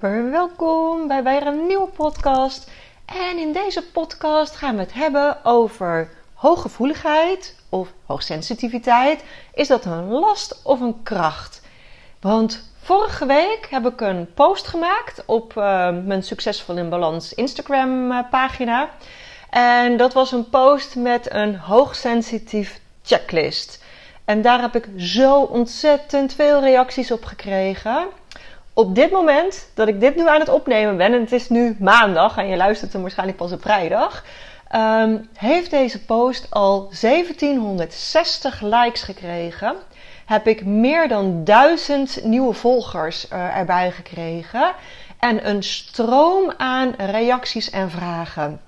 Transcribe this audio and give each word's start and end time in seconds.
Welkom 0.00 1.08
bij 1.08 1.22
weer 1.22 1.46
een 1.46 1.66
nieuwe 1.66 1.88
podcast. 1.88 2.70
En 3.04 3.38
in 3.38 3.52
deze 3.52 3.82
podcast 3.82 4.56
gaan 4.56 4.74
we 4.74 4.80
het 4.80 4.92
hebben 4.92 5.44
over 5.44 6.10
hooggevoeligheid 6.34 7.56
of 7.68 7.92
hoogsensitiviteit. 8.06 9.24
Is 9.54 9.68
dat 9.68 9.84
een 9.84 10.08
last 10.08 10.60
of 10.62 10.80
een 10.80 11.02
kracht? 11.02 11.62
Want 12.20 12.70
vorige 12.82 13.26
week 13.26 13.66
heb 13.70 13.86
ik 13.86 14.00
een 14.00 14.34
post 14.34 14.66
gemaakt 14.66 15.22
op 15.26 15.54
uh, 15.56 15.62
mijn 16.04 16.22
Succesvol 16.22 16.76
in 16.76 16.88
Balans 16.88 17.34
Instagram 17.34 18.10
uh, 18.10 18.18
pagina. 18.30 18.90
En 19.50 19.96
dat 19.96 20.12
was 20.12 20.32
een 20.32 20.48
post 20.48 20.96
met 20.96 21.32
een 21.32 21.56
hoogsensitief 21.56 22.80
checklist. 23.02 23.84
En 24.24 24.42
daar 24.42 24.60
heb 24.60 24.74
ik 24.74 24.88
zo 24.96 25.40
ontzettend 25.40 26.34
veel 26.34 26.60
reacties 26.60 27.10
op 27.10 27.24
gekregen. 27.24 28.06
Op 28.80 28.94
dit 28.94 29.10
moment 29.10 29.70
dat 29.74 29.88
ik 29.88 30.00
dit 30.00 30.16
nu 30.16 30.28
aan 30.28 30.40
het 30.40 30.48
opnemen 30.48 30.96
ben, 30.96 31.12
en 31.12 31.20
het 31.20 31.32
is 31.32 31.48
nu 31.48 31.76
maandag 31.78 32.36
en 32.36 32.48
je 32.48 32.56
luistert 32.56 32.92
hem 32.92 33.02
waarschijnlijk 33.02 33.38
pas 33.38 33.52
op 33.52 33.62
vrijdag, 33.62 34.24
um, 34.74 35.28
heeft 35.36 35.70
deze 35.70 36.04
post 36.04 36.46
al 36.50 36.90
1760 37.00 38.60
likes 38.60 39.02
gekregen. 39.02 39.74
Heb 40.26 40.46
ik 40.46 40.64
meer 40.64 41.08
dan 41.08 41.44
1000 41.44 42.24
nieuwe 42.24 42.52
volgers 42.52 43.28
uh, 43.32 43.56
erbij 43.56 43.90
gekregen. 43.90 44.72
En 45.18 45.48
een 45.48 45.62
stroom 45.62 46.52
aan 46.56 46.94
reacties 46.96 47.70
en 47.70 47.90
vragen. 47.90 48.60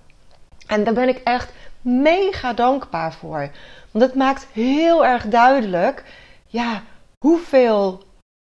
En 0.67 0.85
daar 0.85 0.95
ben 0.95 1.09
ik 1.09 1.21
echt 1.25 1.53
mega 1.81 2.53
dankbaar 2.53 3.13
voor. 3.13 3.51
Want 3.91 4.05
het 4.05 4.15
maakt 4.15 4.47
heel 4.53 5.07
erg 5.07 5.27
duidelijk 5.27 6.05
ja, 6.47 6.83
hoeveel 7.19 8.03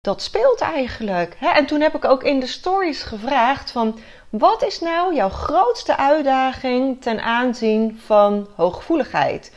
dat 0.08 0.22
speelt 0.22 0.62
eigenlijk. 0.62 1.38
En 1.40 1.66
toen 1.66 1.82
heb 1.82 1.96
ik 1.96 2.06
ook 2.06 2.24
in 2.24 2.40
de 2.40 2.48
stories 2.48 3.04
gevraagd 3.04 3.72
van 3.72 4.00
wat 4.30 4.64
is 4.64 4.80
nou 4.80 5.16
jouw 5.16 5.30
grootste 5.30 5.98
uitdaging 5.98 7.02
ten 7.02 7.22
aanzien 7.22 8.02
van 8.06 8.48
hooggevoeligheid? 8.56 9.56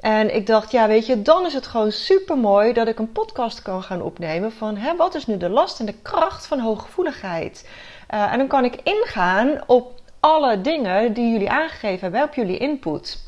En 0.00 0.34
ik 0.34 0.46
dacht, 0.46 0.70
ja, 0.70 0.86
weet 0.86 1.06
je, 1.06 1.22
dan 1.22 1.46
is 1.46 1.54
het 1.54 1.66
gewoon 1.66 1.92
super 1.92 2.36
mooi 2.36 2.72
dat 2.72 2.88
ik 2.88 2.98
een 2.98 3.12
podcast 3.12 3.62
kan 3.62 3.82
gaan 3.82 4.02
opnemen 4.02 4.52
van 4.52 4.76
hè, 4.76 4.96
wat 4.96 5.14
is 5.14 5.26
nu 5.26 5.36
de 5.36 5.48
last 5.48 5.80
en 5.80 5.86
de 5.86 6.00
kracht 6.02 6.46
van 6.46 6.60
hooggevoeligheid? 6.60 7.68
Uh, 8.14 8.32
en 8.32 8.38
dan 8.38 8.46
kan 8.46 8.64
ik 8.64 8.80
ingaan 8.82 9.62
op 9.66 10.00
alle 10.20 10.60
dingen 10.60 11.12
die 11.12 11.32
jullie 11.32 11.50
aangegeven 11.50 12.00
hebben, 12.00 12.22
op 12.22 12.34
jullie 12.34 12.58
input. 12.58 13.26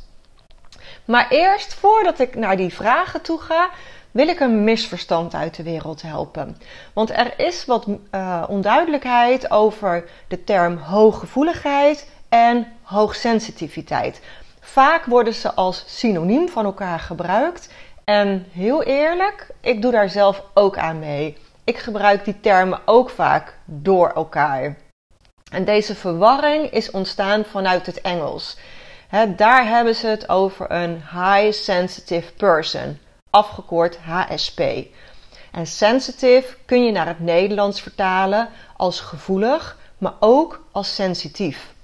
Maar 1.04 1.26
eerst, 1.30 1.74
voordat 1.74 2.18
ik 2.18 2.34
naar 2.34 2.56
die 2.56 2.74
vragen 2.74 3.22
toe 3.22 3.41
ga, 3.41 3.70
wil 4.11 4.28
ik 4.28 4.41
een 4.41 4.64
misverstand 4.64 5.34
uit 5.34 5.56
de 5.56 5.62
wereld 5.62 6.03
helpen. 6.03 6.56
Want 6.92 7.11
er 7.11 7.33
is 7.36 7.64
wat 7.64 7.86
uh, 7.86 8.44
onduidelijkheid 8.48 9.50
over 9.50 10.05
de 10.28 10.44
term 10.44 10.77
hooggevoeligheid 10.77 12.10
en 12.28 12.66
hoogsensitiviteit. 12.82 14.20
Vaak 14.60 15.04
worden 15.04 15.34
ze 15.34 15.54
als 15.54 15.84
synoniem 15.87 16.49
van 16.49 16.65
elkaar 16.65 16.99
gebruikt. 16.99 17.72
En 18.04 18.47
heel 18.53 18.82
eerlijk, 18.82 19.50
ik 19.60 19.82
doe 19.82 19.93
daar 19.93 20.10
zelf 20.10 20.43
ook 20.54 20.78
aan 20.78 20.99
mee. 20.99 21.37
Ik 21.65 21.78
gebruik 21.78 22.25
die 22.25 22.41
termen 22.41 22.81
ook 22.84 23.10
vaak 23.10 23.54
door 23.65 24.12
elkaar. 24.15 24.76
En 25.50 25.65
deze 25.65 25.94
verwarring 25.94 26.70
is 26.70 26.91
ontstaan 26.91 27.44
vanuit 27.44 27.87
het 27.87 28.00
Engels. 28.00 28.56
Daar 29.37 29.66
hebben 29.66 29.94
ze 29.94 30.06
het 30.06 30.28
over 30.28 30.70
een 30.70 30.94
high 30.94 31.53
sensitive 31.53 32.32
person, 32.32 32.99
afgekort 33.30 33.96
HSP. 33.96 34.60
En 35.52 35.66
sensitive 35.66 36.56
kun 36.64 36.84
je 36.84 36.92
naar 36.92 37.06
het 37.06 37.20
Nederlands 37.20 37.80
vertalen 37.80 38.48
als 38.76 39.00
gevoelig, 39.00 39.78
maar 39.98 40.14
ook 40.20 40.64
als 40.72 40.94
sensitief. 40.94 41.74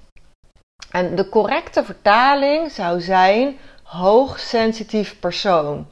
En 0.91 1.15
de 1.15 1.29
correcte 1.29 1.83
vertaling 1.83 2.71
zou 2.71 3.01
zijn 3.01 3.57
hoogsensitief 3.83 5.19
persoon. 5.19 5.87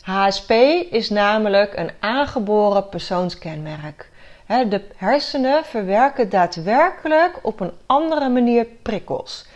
HSP 0.00 0.50
is 0.90 1.10
namelijk 1.10 1.76
een 1.76 1.90
aangeboren 2.00 2.88
persoonskenmerk. 2.88 4.10
De 4.46 4.84
hersenen 4.96 5.64
verwerken 5.64 6.28
daadwerkelijk 6.28 7.38
op 7.42 7.60
een 7.60 7.72
andere 7.86 8.28
manier 8.28 8.64
prikkels. 8.64 9.46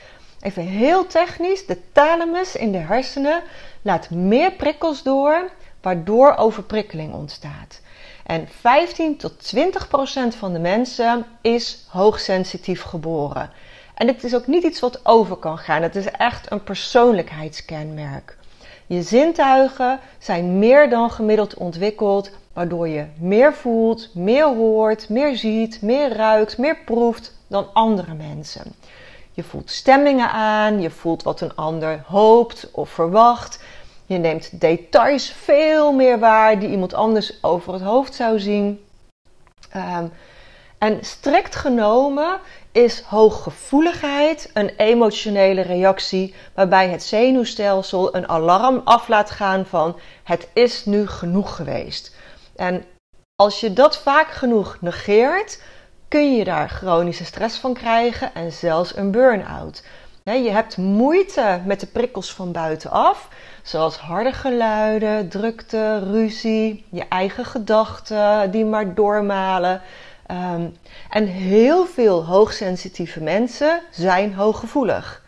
Even 0.40 0.62
heel 0.62 1.06
technisch, 1.06 1.66
de 1.66 1.78
thalamus 1.92 2.56
in 2.56 2.72
de 2.72 2.78
hersenen 2.78 3.42
laat 3.82 4.10
meer 4.10 4.52
prikkels 4.52 5.02
door, 5.02 5.50
waardoor 5.80 6.36
overprikkeling 6.36 7.14
ontstaat. 7.14 7.80
En 8.26 8.48
15 8.60 9.16
tot 9.16 9.38
20 9.44 9.88
procent 9.88 10.34
van 10.34 10.52
de 10.52 10.58
mensen 10.58 11.26
is 11.40 11.86
hoogsensitief 11.88 12.82
geboren. 12.82 13.50
En 13.94 14.06
het 14.06 14.24
is 14.24 14.34
ook 14.34 14.46
niet 14.46 14.62
iets 14.62 14.80
wat 14.80 15.06
over 15.06 15.36
kan 15.36 15.58
gaan. 15.58 15.82
Het 15.82 15.96
is 15.96 16.10
echt 16.10 16.50
een 16.50 16.62
persoonlijkheidskenmerk. 16.62 18.36
Je 18.86 19.02
zintuigen 19.02 20.00
zijn 20.18 20.58
meer 20.58 20.90
dan 20.90 21.10
gemiddeld 21.10 21.54
ontwikkeld, 21.54 22.30
waardoor 22.52 22.88
je 22.88 23.06
meer 23.18 23.54
voelt, 23.54 24.14
meer 24.14 24.44
hoort, 24.44 25.08
meer 25.08 25.36
ziet, 25.36 25.82
meer 25.82 26.12
ruikt, 26.12 26.58
meer 26.58 26.76
proeft 26.84 27.34
dan 27.46 27.72
andere 27.72 28.14
mensen. 28.14 28.74
Je 29.38 29.44
voelt 29.44 29.70
stemmingen 29.70 30.30
aan, 30.30 30.80
je 30.80 30.90
voelt 30.90 31.22
wat 31.22 31.40
een 31.40 31.54
ander 31.54 32.02
hoopt 32.06 32.70
of 32.72 32.90
verwacht. 32.90 33.62
Je 34.06 34.18
neemt 34.18 34.60
details 34.60 35.30
veel 35.30 35.92
meer 35.92 36.18
waar 36.18 36.58
die 36.58 36.68
iemand 36.68 36.94
anders 36.94 37.42
over 37.42 37.72
het 37.72 37.82
hoofd 37.82 38.14
zou 38.14 38.38
zien. 38.38 38.84
Um, 39.76 40.12
en 40.78 41.04
strikt 41.04 41.54
genomen 41.54 42.40
is 42.72 43.00
hooggevoeligheid 43.00 44.50
een 44.54 44.68
emotionele 44.76 45.60
reactie 45.60 46.34
waarbij 46.54 46.88
het 46.88 47.02
zenuwstelsel 47.02 48.16
een 48.16 48.28
alarm 48.28 48.80
af 48.84 49.08
laat 49.08 49.30
gaan 49.30 49.66
van 49.66 49.98
het 50.24 50.48
is 50.52 50.84
nu 50.84 51.06
genoeg 51.06 51.56
geweest. 51.56 52.16
En 52.56 52.84
als 53.34 53.60
je 53.60 53.72
dat 53.72 53.98
vaak 53.98 54.30
genoeg 54.30 54.76
negeert, 54.80 55.62
kun 56.08 56.36
je 56.36 56.44
daar 56.44 56.68
chronische 56.68 57.24
stress 57.24 57.58
van 57.58 57.74
krijgen 57.74 58.34
en 58.34 58.52
zelfs 58.52 58.96
een 58.96 59.10
burn-out. 59.10 59.82
Je 60.24 60.50
hebt 60.50 60.76
moeite 60.76 61.60
met 61.64 61.80
de 61.80 61.86
prikkels 61.86 62.32
van 62.32 62.52
buitenaf, 62.52 63.28
zoals 63.62 63.96
harde 63.96 64.32
geluiden, 64.32 65.28
drukte, 65.28 65.98
ruzie, 65.98 66.84
je 66.90 67.04
eigen 67.08 67.44
gedachten 67.44 68.50
die 68.50 68.64
maar 68.64 68.94
doormalen. 68.94 69.82
Um, 70.30 70.76
en 71.10 71.26
heel 71.26 71.86
veel 71.86 72.24
hoogsensitieve 72.24 73.20
mensen 73.20 73.80
zijn 73.90 74.34
hooggevoelig. 74.34 75.22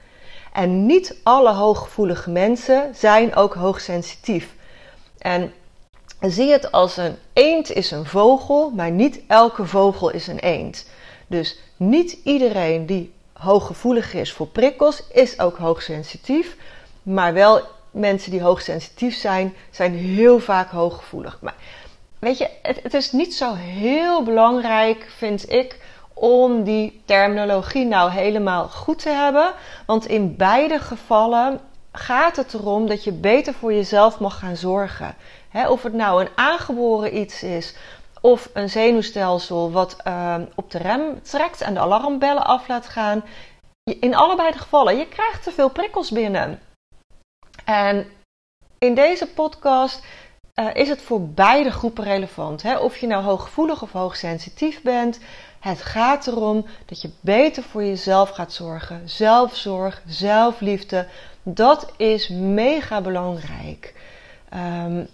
En 0.53 0.87
niet 0.87 1.17
alle 1.23 1.53
hooggevoelige 1.53 2.31
mensen 2.31 2.95
zijn 2.95 3.35
ook 3.35 3.55
hoogsensitief. 3.55 4.55
En 5.19 5.53
zie 6.21 6.51
het 6.51 6.73
als 6.73 6.97
een 6.97 7.17
eend 7.33 7.71
is 7.71 7.91
een 7.91 8.07
vogel, 8.07 8.71
maar 8.71 8.91
niet 8.91 9.21
elke 9.27 9.67
vogel 9.67 10.11
is 10.11 10.27
een 10.27 10.39
eend. 10.39 10.87
Dus 11.27 11.59
niet 11.77 12.19
iedereen 12.25 12.87
die 12.87 13.13
hooggevoelig 13.33 14.15
is 14.15 14.33
voor 14.33 14.47
prikkels 14.47 15.03
is 15.13 15.39
ook 15.39 15.57
hoogsensitief. 15.57 16.57
Maar 17.03 17.33
wel 17.33 17.61
mensen 17.91 18.31
die 18.31 18.43
hoogsensitief 18.43 19.17
zijn, 19.17 19.55
zijn 19.71 19.95
heel 19.95 20.39
vaak 20.39 20.71
hooggevoelig. 20.71 21.39
Maar 21.41 21.55
weet 22.19 22.39
je, 22.39 22.49
het, 22.63 22.95
is 22.95 23.13
niet 23.13 23.35
zo 23.35 23.55
heel 23.55 24.23
belangrijk, 24.23 25.07
vind 25.17 25.53
ik, 25.53 25.79
om 26.15 26.63
die 26.63 27.03
terminologie 27.05 27.87
nou 27.87 28.11
helemaal 28.11 28.69
goed 28.69 28.99
te 28.99 29.09
hebben. 29.09 29.53
Want 29.87 30.07
in 30.07 30.37
beide 30.37 30.79
gevallen 30.79 31.61
gaat 31.93 32.37
het 32.37 32.55
erom 32.55 32.87
dat 32.87 33.05
je 33.05 33.13
beter 33.13 33.55
voor 33.55 33.73
jezelf 33.73 34.21
mag 34.21 34.39
gaan 34.39 34.57
zorgen. 34.57 35.15
of 35.69 35.83
het 35.83 35.93
nou 35.93 36.21
een 36.21 36.31
aangeboren 36.35 37.17
iets 37.17 37.43
is 37.43 37.75
of 38.21 38.51
een 38.53 38.71
zenuwstelsel 38.71 39.71
wat 39.71 39.97
uh, 40.07 40.37
op 40.55 40.71
de 40.71 40.79
rem 40.79 41.23
trekt 41.23 41.61
en 41.61 41.75
de 41.75 41.81
alarmbellen 41.81 42.45
af 42.45 42.69
laat 42.69 42.89
gaan. 42.89 43.25
In 44.01 44.15
allebei 44.15 44.53
de 44.53 44.59
gevallen, 44.59 44.97
je 44.97 45.09
krijgt 45.09 45.43
te 45.43 45.53
veel 45.53 45.71
prikkels 45.71 46.11
binnen. 46.11 46.61
En 47.65 48.07
in 48.79 48.95
deze 48.95 49.27
podcast 49.27 50.05
uh, 50.55 50.75
is 50.75 50.89
het 50.89 51.03
voor 51.03 51.29
beide 51.29 51.71
groepen 51.71 52.05
relevant. 52.05 52.65
Of 52.81 52.97
je 52.97 53.07
nou 53.07 53.25
hooggevoelig 53.25 53.83
of 53.83 53.93
hoogsensitief 53.93 54.83
bent. 54.83 55.21
Het 55.61 55.83
gaat 55.83 56.27
erom 56.27 56.67
dat 56.87 57.01
je 57.03 57.11
beter 57.21 57.63
voor 57.63 57.85
jezelf 57.85 58.31
gaat 58.31 58.53
zorgen. 58.53 59.09
Zelfzorg, 59.09 60.03
zelfliefde. 60.07 61.07
Dat 61.43 61.93
is 61.97 62.29
mega 62.29 63.01
belangrijk. 63.01 63.95
Um, 64.55 65.09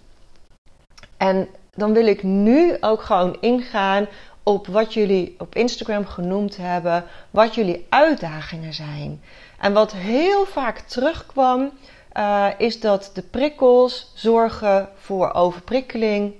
en 1.17 1.47
dan 1.75 1.93
wil 1.93 2.05
ik 2.05 2.23
nu 2.23 2.77
ook 2.79 3.01
gewoon 3.01 3.37
ingaan 3.39 4.07
op 4.43 4.67
wat 4.67 4.93
jullie 4.93 5.35
op 5.37 5.55
Instagram 5.55 6.05
genoemd 6.05 6.57
hebben, 6.57 7.03
wat 7.31 7.55
jullie 7.55 7.85
uitdagingen 7.89 8.73
zijn. 8.73 9.21
En 9.59 9.73
wat 9.73 9.91
heel 9.91 10.45
vaak 10.45 10.79
terugkwam, 10.79 11.71
uh, 12.13 12.47
is 12.57 12.79
dat 12.79 13.11
de 13.13 13.21
prikkels 13.21 14.11
zorgen 14.15 14.89
voor 14.95 15.33
overprikkeling. 15.33 16.33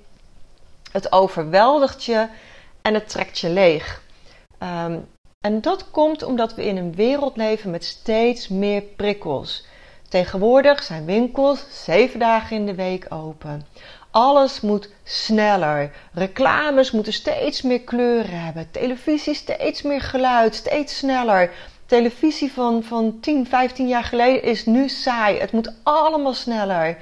Het 0.92 1.12
overweldigt 1.12 2.04
je 2.04 2.26
en 2.88 2.94
het 2.94 3.08
trekt 3.08 3.38
je 3.38 3.50
leeg. 3.50 4.02
Um, 4.62 5.08
en 5.40 5.60
dat 5.60 5.90
komt 5.90 6.22
omdat 6.22 6.54
we 6.54 6.64
in 6.64 6.76
een 6.76 6.94
wereld 6.94 7.36
leven 7.36 7.70
met 7.70 7.84
steeds 7.84 8.48
meer 8.48 8.82
prikkels. 8.82 9.66
Tegenwoordig 10.08 10.82
zijn 10.82 11.04
winkels 11.04 11.84
zeven 11.84 12.18
dagen 12.18 12.56
in 12.56 12.66
de 12.66 12.74
week 12.74 13.06
open. 13.08 13.66
Alles 14.10 14.60
moet 14.60 14.90
sneller. 15.04 15.90
Reclames 16.12 16.90
moeten 16.90 17.12
steeds 17.12 17.62
meer 17.62 17.80
kleuren 17.80 18.44
hebben. 18.44 18.70
Televisie 18.70 19.34
steeds 19.34 19.82
meer 19.82 20.00
geluid, 20.00 20.54
steeds 20.54 20.98
sneller. 20.98 21.50
Televisie 21.86 22.52
van, 22.52 22.82
van 22.82 23.20
10, 23.20 23.46
15 23.46 23.88
jaar 23.88 24.04
geleden 24.04 24.42
is 24.42 24.66
nu 24.66 24.88
saai. 24.88 25.38
Het 25.38 25.52
moet 25.52 25.72
allemaal 25.82 26.34
sneller. 26.34 26.98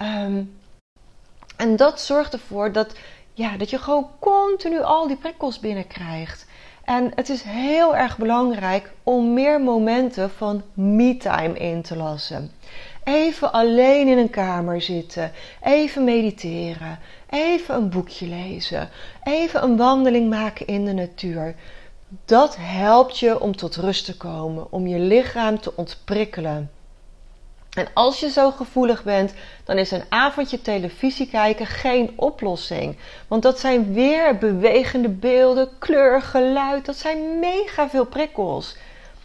Um, 0.00 0.58
en 1.56 1.76
dat 1.76 2.00
zorgt 2.00 2.32
ervoor 2.32 2.72
dat, 2.72 2.94
ja, 3.40 3.56
dat 3.56 3.70
je 3.70 3.78
gewoon 3.78 4.08
continu 4.18 4.82
al 4.82 5.06
die 5.06 5.16
prikkels 5.16 5.58
binnenkrijgt. 5.58 6.46
En 6.84 7.12
het 7.14 7.28
is 7.28 7.42
heel 7.42 7.96
erg 7.96 8.18
belangrijk 8.18 8.92
om 9.02 9.32
meer 9.32 9.60
momenten 9.60 10.30
van 10.30 10.62
me-time 10.74 11.58
in 11.58 11.82
te 11.82 11.96
lassen. 11.96 12.50
Even 13.04 13.52
alleen 13.52 14.08
in 14.08 14.18
een 14.18 14.30
kamer 14.30 14.82
zitten, 14.82 15.32
even 15.62 16.04
mediteren, 16.04 16.98
even 17.30 17.74
een 17.74 17.90
boekje 17.90 18.26
lezen, 18.26 18.88
even 19.22 19.62
een 19.62 19.76
wandeling 19.76 20.30
maken 20.30 20.66
in 20.66 20.84
de 20.84 20.92
natuur. 20.92 21.54
Dat 22.24 22.56
helpt 22.58 23.18
je 23.18 23.40
om 23.40 23.56
tot 23.56 23.76
rust 23.76 24.04
te 24.04 24.16
komen, 24.16 24.72
om 24.72 24.86
je 24.86 24.98
lichaam 24.98 25.60
te 25.60 25.76
ontprikkelen. 25.76 26.70
En 27.80 27.88
als 27.94 28.20
je 28.20 28.30
zo 28.30 28.50
gevoelig 28.50 29.02
bent, 29.02 29.34
dan 29.64 29.78
is 29.78 29.90
een 29.90 30.04
avondje 30.08 30.62
televisie 30.62 31.28
kijken 31.28 31.66
geen 31.66 32.12
oplossing. 32.16 32.96
Want 33.28 33.42
dat 33.42 33.60
zijn 33.60 33.92
weer 33.92 34.38
bewegende 34.38 35.08
beelden, 35.08 35.68
kleur, 35.78 36.22
geluid. 36.22 36.86
Dat 36.86 36.96
zijn 36.96 37.38
mega 37.38 37.88
veel 37.88 38.04
prikkels. 38.04 38.76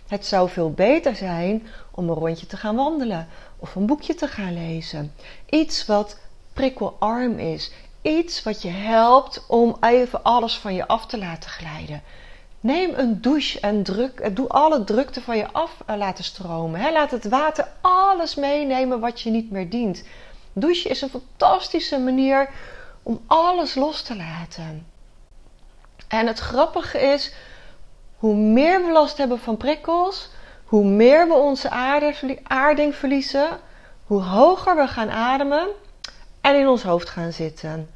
Het 0.07 0.25
zou 0.25 0.49
veel 0.49 0.71
beter 0.71 1.15
zijn 1.15 1.67
om 1.91 2.09
een 2.09 2.15
rondje 2.15 2.47
te 2.47 2.57
gaan 2.57 2.75
wandelen 2.75 3.27
of 3.59 3.75
een 3.75 3.85
boekje 3.85 4.15
te 4.15 4.27
gaan 4.27 4.53
lezen. 4.53 5.13
Iets 5.49 5.85
wat 5.85 6.17
prikkelarm 6.53 7.39
is. 7.39 7.71
Iets 8.01 8.43
wat 8.43 8.61
je 8.61 8.69
helpt 8.69 9.45
om 9.47 9.77
even 9.81 10.23
alles 10.23 10.57
van 10.57 10.73
je 10.73 10.87
af 10.87 11.05
te 11.05 11.17
laten 11.17 11.49
glijden. 11.49 12.01
Neem 12.65 12.93
een 12.95 13.21
douche 13.21 13.59
en 13.59 13.83
druk, 13.83 14.35
doe 14.35 14.47
alle 14.47 14.83
drukte 14.83 15.21
van 15.21 15.37
je 15.37 15.51
af 15.51 15.83
eh, 15.85 15.95
laten 15.95 16.23
stromen. 16.23 16.91
Laat 16.91 17.11
het 17.11 17.27
water 17.27 17.67
alles 17.81 18.35
meenemen 18.35 18.99
wat 18.99 19.21
je 19.21 19.29
niet 19.29 19.51
meer 19.51 19.69
dient. 19.69 20.03
Douchen 20.53 20.89
is 20.89 21.01
een 21.01 21.09
fantastische 21.09 21.99
manier 21.99 22.49
om 23.03 23.21
alles 23.27 23.75
los 23.75 24.01
te 24.01 24.15
laten. 24.15 24.87
En 26.07 26.27
het 26.27 26.39
grappige 26.39 26.99
is, 26.99 27.33
hoe 28.15 28.35
meer 28.35 28.85
we 28.85 28.91
last 28.91 29.17
hebben 29.17 29.39
van 29.39 29.57
prikkels, 29.57 30.29
hoe 30.65 30.85
meer 30.85 31.27
we 31.27 31.33
onze 31.33 31.69
aarding 32.43 32.95
verliezen, 32.95 33.59
hoe 34.05 34.21
hoger 34.21 34.75
we 34.75 34.87
gaan 34.87 35.09
ademen 35.11 35.67
en 36.41 36.55
in 36.55 36.67
ons 36.67 36.83
hoofd 36.83 37.09
gaan 37.09 37.33
zitten. 37.33 37.89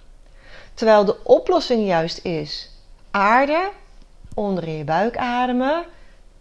Terwijl 0.73 1.05
de 1.05 1.23
oplossing 1.23 1.87
juist 1.87 2.25
is 2.25 2.69
aarde 3.11 3.69
onder 4.33 4.69
je 4.69 4.83
buik 4.83 5.17
ademen 5.17 5.83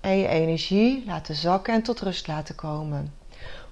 en 0.00 0.18
je 0.18 0.28
energie 0.28 1.02
laten 1.06 1.34
zakken 1.34 1.74
en 1.74 1.82
tot 1.82 2.00
rust 2.00 2.26
laten 2.26 2.54
komen. 2.54 3.14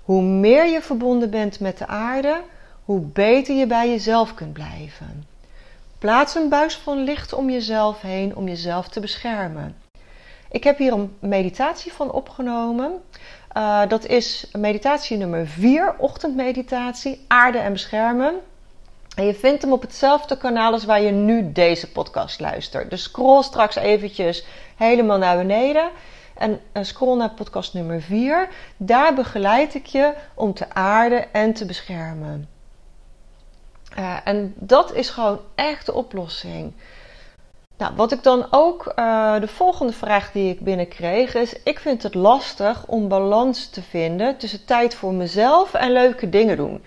Hoe 0.02 0.22
meer 0.22 0.66
je 0.66 0.82
verbonden 0.82 1.30
bent 1.30 1.60
met 1.60 1.78
de 1.78 1.86
aarde, 1.86 2.42
hoe 2.84 3.00
beter 3.00 3.54
je 3.54 3.66
bij 3.66 3.88
jezelf 3.88 4.34
kunt 4.34 4.52
blijven. 4.52 5.24
Plaats 5.98 6.34
een 6.34 6.48
buis 6.48 6.76
van 6.76 7.04
licht 7.04 7.32
om 7.32 7.50
jezelf 7.50 8.00
heen 8.00 8.36
om 8.36 8.48
jezelf 8.48 8.88
te 8.88 9.00
beschermen. 9.00 9.76
Ik 10.50 10.64
heb 10.64 10.78
hier 10.78 10.92
een 10.92 11.16
meditatie 11.18 11.92
van 11.92 12.12
opgenomen. 12.12 13.02
Uh, 13.56 13.88
dat 13.88 14.06
is 14.06 14.50
meditatie 14.52 15.16
nummer 15.16 15.46
4, 15.46 15.94
ochtendmeditatie, 15.98 17.24
aarde 17.28 17.58
en 17.58 17.72
beschermen. 17.72 18.34
En 19.16 19.26
je 19.26 19.34
vindt 19.34 19.62
hem 19.62 19.72
op 19.72 19.82
hetzelfde 19.82 20.36
kanaal 20.36 20.72
als 20.72 20.84
waar 20.84 21.00
je 21.00 21.10
nu 21.10 21.52
deze 21.52 21.90
podcast 21.90 22.40
luistert. 22.40 22.90
Dus 22.90 23.02
scroll 23.02 23.42
straks 23.42 23.76
eventjes 23.76 24.44
helemaal 24.76 25.18
naar 25.18 25.36
beneden. 25.36 25.90
En 26.34 26.60
scroll 26.82 27.16
naar 27.16 27.30
podcast 27.30 27.74
nummer 27.74 28.02
4. 28.02 28.48
Daar 28.76 29.14
begeleid 29.14 29.74
ik 29.74 29.86
je 29.86 30.14
om 30.34 30.54
te 30.54 30.70
aarden 30.70 31.32
en 31.32 31.52
te 31.52 31.64
beschermen. 31.64 32.48
Uh, 33.98 34.16
en 34.24 34.54
dat 34.56 34.94
is 34.94 35.10
gewoon 35.10 35.40
echt 35.54 35.86
de 35.86 35.94
oplossing. 35.94 36.72
Nou, 37.78 37.94
wat 37.94 38.12
ik 38.12 38.22
dan 38.22 38.46
ook, 38.50 38.92
uh, 38.98 39.40
de 39.40 39.48
volgende 39.48 39.92
vraag 39.92 40.32
die 40.32 40.50
ik 40.50 40.60
binnenkreeg 40.60 41.34
is: 41.34 41.62
ik 41.62 41.78
vind 41.78 42.02
het 42.02 42.14
lastig 42.14 42.86
om 42.86 43.08
balans 43.08 43.68
te 43.68 43.82
vinden 43.82 44.36
tussen 44.36 44.64
tijd 44.64 44.94
voor 44.94 45.14
mezelf 45.14 45.74
en 45.74 45.92
leuke 45.92 46.28
dingen 46.28 46.56
doen. 46.56 46.84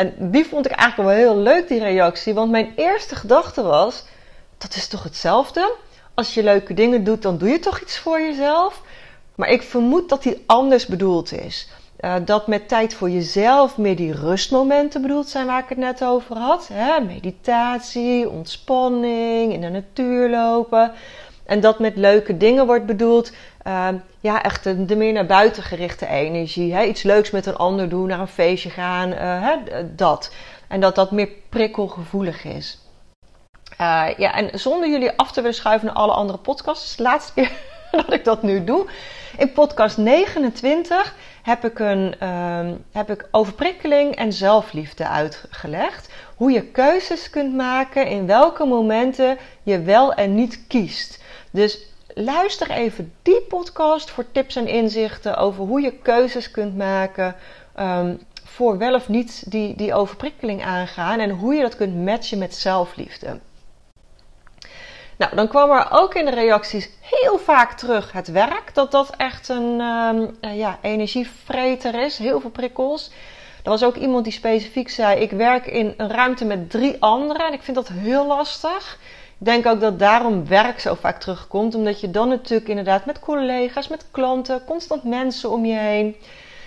En 0.00 0.14
die 0.18 0.46
vond 0.46 0.66
ik 0.66 0.72
eigenlijk 0.72 1.10
wel 1.10 1.18
heel 1.18 1.36
leuk, 1.42 1.68
die 1.68 1.78
reactie, 1.78 2.34
want 2.34 2.50
mijn 2.50 2.72
eerste 2.76 3.14
gedachte 3.14 3.62
was: 3.62 4.04
dat 4.58 4.74
is 4.74 4.88
toch 4.88 5.02
hetzelfde? 5.02 5.74
Als 6.14 6.34
je 6.34 6.42
leuke 6.42 6.74
dingen 6.74 7.04
doet, 7.04 7.22
dan 7.22 7.38
doe 7.38 7.48
je 7.48 7.58
toch 7.58 7.80
iets 7.80 7.98
voor 7.98 8.20
jezelf? 8.20 8.82
Maar 9.34 9.48
ik 9.48 9.62
vermoed 9.62 10.08
dat 10.08 10.22
die 10.22 10.42
anders 10.46 10.86
bedoeld 10.86 11.32
is. 11.32 11.68
Uh, 12.00 12.14
dat 12.24 12.46
met 12.46 12.68
tijd 12.68 12.94
voor 12.94 13.10
jezelf 13.10 13.78
meer 13.78 13.96
die 13.96 14.12
rustmomenten 14.12 15.02
bedoeld 15.02 15.28
zijn 15.28 15.46
waar 15.46 15.62
ik 15.62 15.68
het 15.68 15.78
net 15.78 16.04
over 16.04 16.36
had. 16.36 16.68
Hè? 16.72 17.00
Meditatie, 17.00 18.28
ontspanning, 18.28 19.52
in 19.52 19.60
de 19.60 19.68
natuur 19.68 20.30
lopen. 20.30 20.92
En 21.44 21.60
dat 21.60 21.78
met 21.78 21.96
leuke 21.96 22.36
dingen 22.36 22.66
wordt 22.66 22.86
bedoeld, 22.86 23.32
uh, 23.66 23.88
ja, 24.20 24.42
echt 24.42 24.64
de, 24.64 24.84
de, 24.84 24.96
meer 24.96 25.12
naar 25.12 25.26
buiten 25.26 25.62
gerichte 25.62 26.06
energie. 26.06 26.74
Hè? 26.74 26.82
Iets 26.82 27.02
leuks 27.02 27.30
met 27.30 27.46
een 27.46 27.56
ander 27.56 27.88
doen, 27.88 28.06
naar 28.06 28.20
een 28.20 28.26
feestje 28.26 28.70
gaan, 28.70 29.10
uh, 29.10 29.18
hè? 29.18 29.54
dat. 29.94 30.32
En 30.68 30.80
dat 30.80 30.94
dat 30.94 31.10
meer 31.10 31.28
prikkelgevoelig 31.48 32.44
is. 32.44 32.78
ja, 34.16 34.34
en 34.34 34.58
zonder 34.58 34.88
jullie 34.88 35.16
af 35.16 35.32
te 35.32 35.40
willen 35.40 35.56
schuiven 35.56 35.86
naar 35.86 35.96
alle 35.96 36.12
andere 36.12 36.38
podcasts, 36.38 36.96
de 36.96 37.02
laatste 37.02 37.32
keer 37.32 37.52
dat 38.06 38.12
ik 38.12 38.24
dat 38.24 38.42
nu 38.42 38.64
doe. 38.64 38.86
In 39.36 39.52
podcast 39.52 39.96
29 39.96 41.14
heb 41.42 41.64
ik, 41.64 41.78
een, 41.78 42.14
uh, 42.22 42.68
heb 42.92 43.10
ik 43.10 43.28
overprikkeling 43.30 44.14
en 44.16 44.32
zelfliefde 44.32 45.08
uitgelegd. 45.08 46.10
Hoe 46.36 46.50
je 46.50 46.62
keuzes 46.62 47.30
kunt 47.30 47.54
maken 47.54 48.06
in 48.06 48.26
welke 48.26 48.64
momenten 48.64 49.38
je 49.62 49.82
wel 49.82 50.14
en 50.14 50.34
niet 50.34 50.66
kiest. 50.66 51.22
Dus 51.50 51.78
luister 52.14 52.70
even 52.70 53.12
die 53.22 53.40
podcast 53.40 54.10
voor 54.10 54.24
tips 54.32 54.56
en 54.56 54.66
inzichten 54.66 55.36
over 55.36 55.64
hoe 55.64 55.80
je 55.80 55.92
keuzes 55.92 56.50
kunt 56.50 56.76
maken. 56.76 57.36
Um, 57.78 58.20
voor 58.44 58.78
wel 58.78 58.94
of 58.94 59.08
niet 59.08 59.50
die, 59.50 59.76
die 59.76 59.94
overprikkeling 59.94 60.64
aangaan 60.64 61.18
en 61.18 61.30
hoe 61.30 61.54
je 61.54 61.62
dat 61.62 61.76
kunt 61.76 62.04
matchen 62.04 62.38
met 62.38 62.54
zelfliefde. 62.54 63.38
Nou, 65.16 65.34
dan 65.34 65.48
kwam 65.48 65.70
er 65.70 65.86
ook 65.90 66.14
in 66.14 66.24
de 66.24 66.30
reacties 66.30 66.90
heel 67.00 67.38
vaak 67.38 67.72
terug 67.72 68.12
het 68.12 68.28
werk. 68.28 68.74
Dat 68.74 68.90
dat 68.90 69.16
echt 69.16 69.48
een 69.48 69.80
um, 69.80 70.36
ja, 70.40 70.78
energievreter 70.82 71.94
is. 71.94 72.18
Heel 72.18 72.40
veel 72.40 72.50
prikkels. 72.50 73.10
Er 73.62 73.70
was 73.70 73.84
ook 73.84 73.96
iemand 73.96 74.24
die 74.24 74.32
specifiek 74.32 74.88
zei: 74.88 75.20
Ik 75.20 75.30
werk 75.30 75.66
in 75.66 75.94
een 75.96 76.10
ruimte 76.10 76.44
met 76.44 76.70
drie 76.70 76.96
anderen. 76.98 77.46
En 77.46 77.52
ik 77.52 77.62
vind 77.62 77.76
dat 77.76 77.88
heel 77.88 78.26
lastig. 78.26 78.98
Denk 79.42 79.66
ook 79.66 79.80
dat 79.80 79.98
daarom 79.98 80.46
werk 80.46 80.80
zo 80.80 80.94
vaak 80.94 81.20
terugkomt. 81.20 81.74
Omdat 81.74 82.00
je 82.00 82.10
dan 82.10 82.28
natuurlijk 82.28 82.68
inderdaad 82.68 83.06
met 83.06 83.20
collega's, 83.20 83.88
met 83.88 84.04
klanten, 84.10 84.64
constant 84.64 85.04
mensen 85.04 85.50
om 85.50 85.64
je 85.64 85.78
heen. 85.78 86.16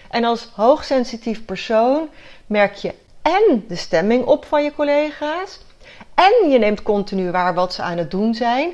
En 0.10 0.24
als 0.24 0.50
hoogsensitief 0.56 1.46
persoon 1.46 2.10
merk 2.46 2.76
je 2.76 2.94
en 3.22 3.66
de 3.68 3.76
stemming 3.76 4.26
op 4.26 4.46
van 4.46 4.64
je 4.64 4.74
collega's. 4.76 5.60
En 6.14 6.50
je 6.50 6.60
neemt 6.60 6.84
continu 6.84 7.32
waar 7.32 7.54
wat 7.54 7.74
ze 7.74 7.82
aan 7.82 7.98
het 7.98 8.12
doen 8.12 8.34
zijn. 8.34 8.72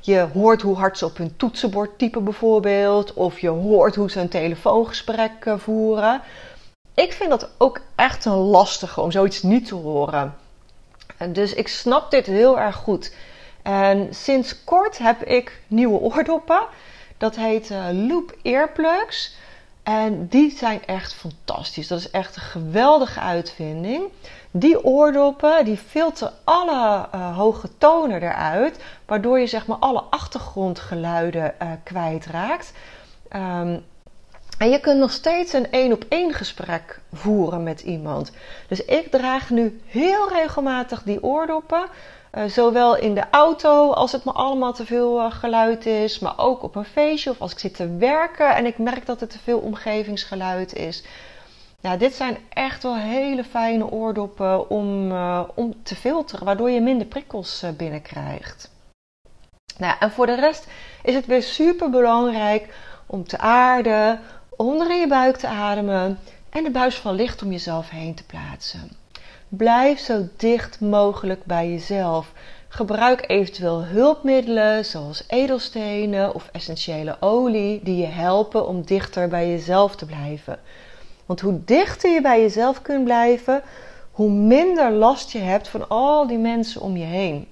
je 0.00 0.28
hoort 0.32 0.62
hoe 0.62 0.76
hard 0.76 0.98
ze 0.98 1.04
op 1.04 1.16
hun 1.16 1.36
toetsenbord 1.36 1.98
typen 1.98 2.24
bijvoorbeeld. 2.24 3.14
Of 3.14 3.38
je 3.38 3.48
hoort 3.48 3.94
hoe 3.94 4.10
ze 4.10 4.20
een 4.20 4.28
telefoongesprek 4.28 5.32
eh, 5.44 5.54
voeren. 5.58 6.22
Ik 6.94 7.12
vind 7.12 7.30
dat 7.30 7.50
ook 7.58 7.80
echt 7.94 8.24
een 8.24 8.32
lastige 8.32 9.00
om 9.00 9.10
zoiets 9.10 9.42
niet 9.42 9.66
te 9.66 9.74
horen. 9.74 10.34
Dus 11.28 11.54
ik 11.54 11.68
snap 11.68 12.10
dit 12.10 12.26
heel 12.26 12.58
erg 12.58 12.76
goed. 12.76 13.12
En 13.62 14.14
sinds 14.14 14.64
kort 14.64 14.98
heb 14.98 15.22
ik 15.22 15.62
nieuwe 15.66 15.98
oordoppen. 15.98 16.60
Dat 17.18 17.36
heet 17.36 17.70
uh, 17.70 17.84
Loop 17.92 18.36
Earplugs. 18.42 19.34
En 19.82 20.26
die 20.28 20.50
zijn 20.50 20.84
echt 20.86 21.14
fantastisch. 21.14 21.88
Dat 21.88 21.98
is 21.98 22.10
echt 22.10 22.36
een 22.36 22.42
geweldige 22.42 23.20
uitvinding. 23.20 24.02
Die 24.50 24.84
oordoppen 24.84 25.64
die 25.64 25.76
filteren 25.76 26.34
alle 26.44 27.08
uh, 27.14 27.36
hoge 27.36 27.68
tonen 27.78 28.22
eruit, 28.22 28.78
waardoor 29.06 29.40
je 29.40 29.46
zeg 29.46 29.66
maar 29.66 29.76
alle 29.76 30.00
achtergrondgeluiden 30.00 31.54
uh, 31.62 31.68
kwijtraakt. 31.82 32.72
Um, 33.36 33.84
en 34.58 34.70
je 34.70 34.80
kunt 34.80 34.98
nog 34.98 35.10
steeds 35.10 35.52
een 35.52 35.70
één 35.70 35.92
op 35.92 36.04
één 36.08 36.32
gesprek 36.32 37.00
voeren 37.12 37.62
met 37.62 37.80
iemand. 37.80 38.32
Dus 38.68 38.84
ik 38.84 39.10
draag 39.10 39.50
nu 39.50 39.80
heel 39.86 40.28
regelmatig 40.28 41.02
die 41.02 41.22
oordoppen. 41.22 41.86
Uh, 42.34 42.44
zowel 42.44 42.96
in 42.96 43.14
de 43.14 43.24
auto 43.30 43.92
als 43.92 44.12
het 44.12 44.24
me 44.24 44.32
allemaal 44.32 44.72
te 44.72 44.86
veel 44.86 45.18
uh, 45.18 45.32
geluid 45.32 45.86
is, 45.86 46.18
maar 46.18 46.38
ook 46.38 46.62
op 46.62 46.74
een 46.74 46.84
feestje 46.84 47.30
of 47.30 47.40
als 47.40 47.52
ik 47.52 47.58
zit 47.58 47.74
te 47.74 47.96
werken 47.96 48.54
en 48.54 48.66
ik 48.66 48.78
merk 48.78 49.06
dat 49.06 49.20
er 49.20 49.28
te 49.28 49.38
veel 49.38 49.58
omgevingsgeluid 49.58 50.74
is. 50.74 51.04
Ja, 51.80 51.96
dit 51.96 52.14
zijn 52.14 52.36
echt 52.48 52.82
wel 52.82 52.96
hele 52.96 53.44
fijne 53.44 53.90
oordoppen 53.90 54.70
om, 54.70 55.10
uh, 55.10 55.42
om 55.54 55.82
te 55.82 55.96
filteren, 55.96 56.44
waardoor 56.44 56.70
je 56.70 56.80
minder 56.80 57.06
prikkels 57.06 57.64
binnenkrijgt. 57.76 58.70
Nou, 59.78 59.96
en 60.00 60.10
voor 60.10 60.26
de 60.26 60.34
rest 60.34 60.66
is 61.02 61.14
het 61.14 61.26
weer 61.26 61.42
super 61.42 61.90
belangrijk 61.90 62.74
om 63.06 63.24
te 63.24 63.38
aarden, 63.38 64.20
onder 64.50 64.90
in 64.90 65.00
je 65.00 65.06
buik 65.06 65.36
te 65.36 65.48
ademen 65.48 66.18
en 66.50 66.64
de 66.64 66.70
buis 66.70 66.94
van 66.94 67.14
licht 67.14 67.42
om 67.42 67.50
jezelf 67.50 67.90
heen 67.90 68.14
te 68.14 68.24
plaatsen. 68.24 68.99
Blijf 69.52 69.98
zo 69.98 70.28
dicht 70.36 70.80
mogelijk 70.80 71.44
bij 71.44 71.70
jezelf. 71.70 72.32
Gebruik 72.68 73.24
eventueel 73.26 73.84
hulpmiddelen 73.84 74.84
zoals 74.84 75.24
edelstenen 75.28 76.34
of 76.34 76.48
essentiële 76.52 77.16
olie 77.20 77.80
die 77.82 77.96
je 77.96 78.06
helpen 78.06 78.66
om 78.66 78.82
dichter 78.84 79.28
bij 79.28 79.48
jezelf 79.48 79.96
te 79.96 80.06
blijven. 80.06 80.58
Want 81.26 81.40
hoe 81.40 81.64
dichter 81.64 82.10
je 82.10 82.20
bij 82.20 82.40
jezelf 82.40 82.82
kunt 82.82 83.04
blijven, 83.04 83.62
hoe 84.10 84.30
minder 84.30 84.90
last 84.90 85.30
je 85.30 85.38
hebt 85.38 85.68
van 85.68 85.88
al 85.88 86.26
die 86.26 86.38
mensen 86.38 86.80
om 86.80 86.96
je 86.96 87.04
heen. 87.04 87.48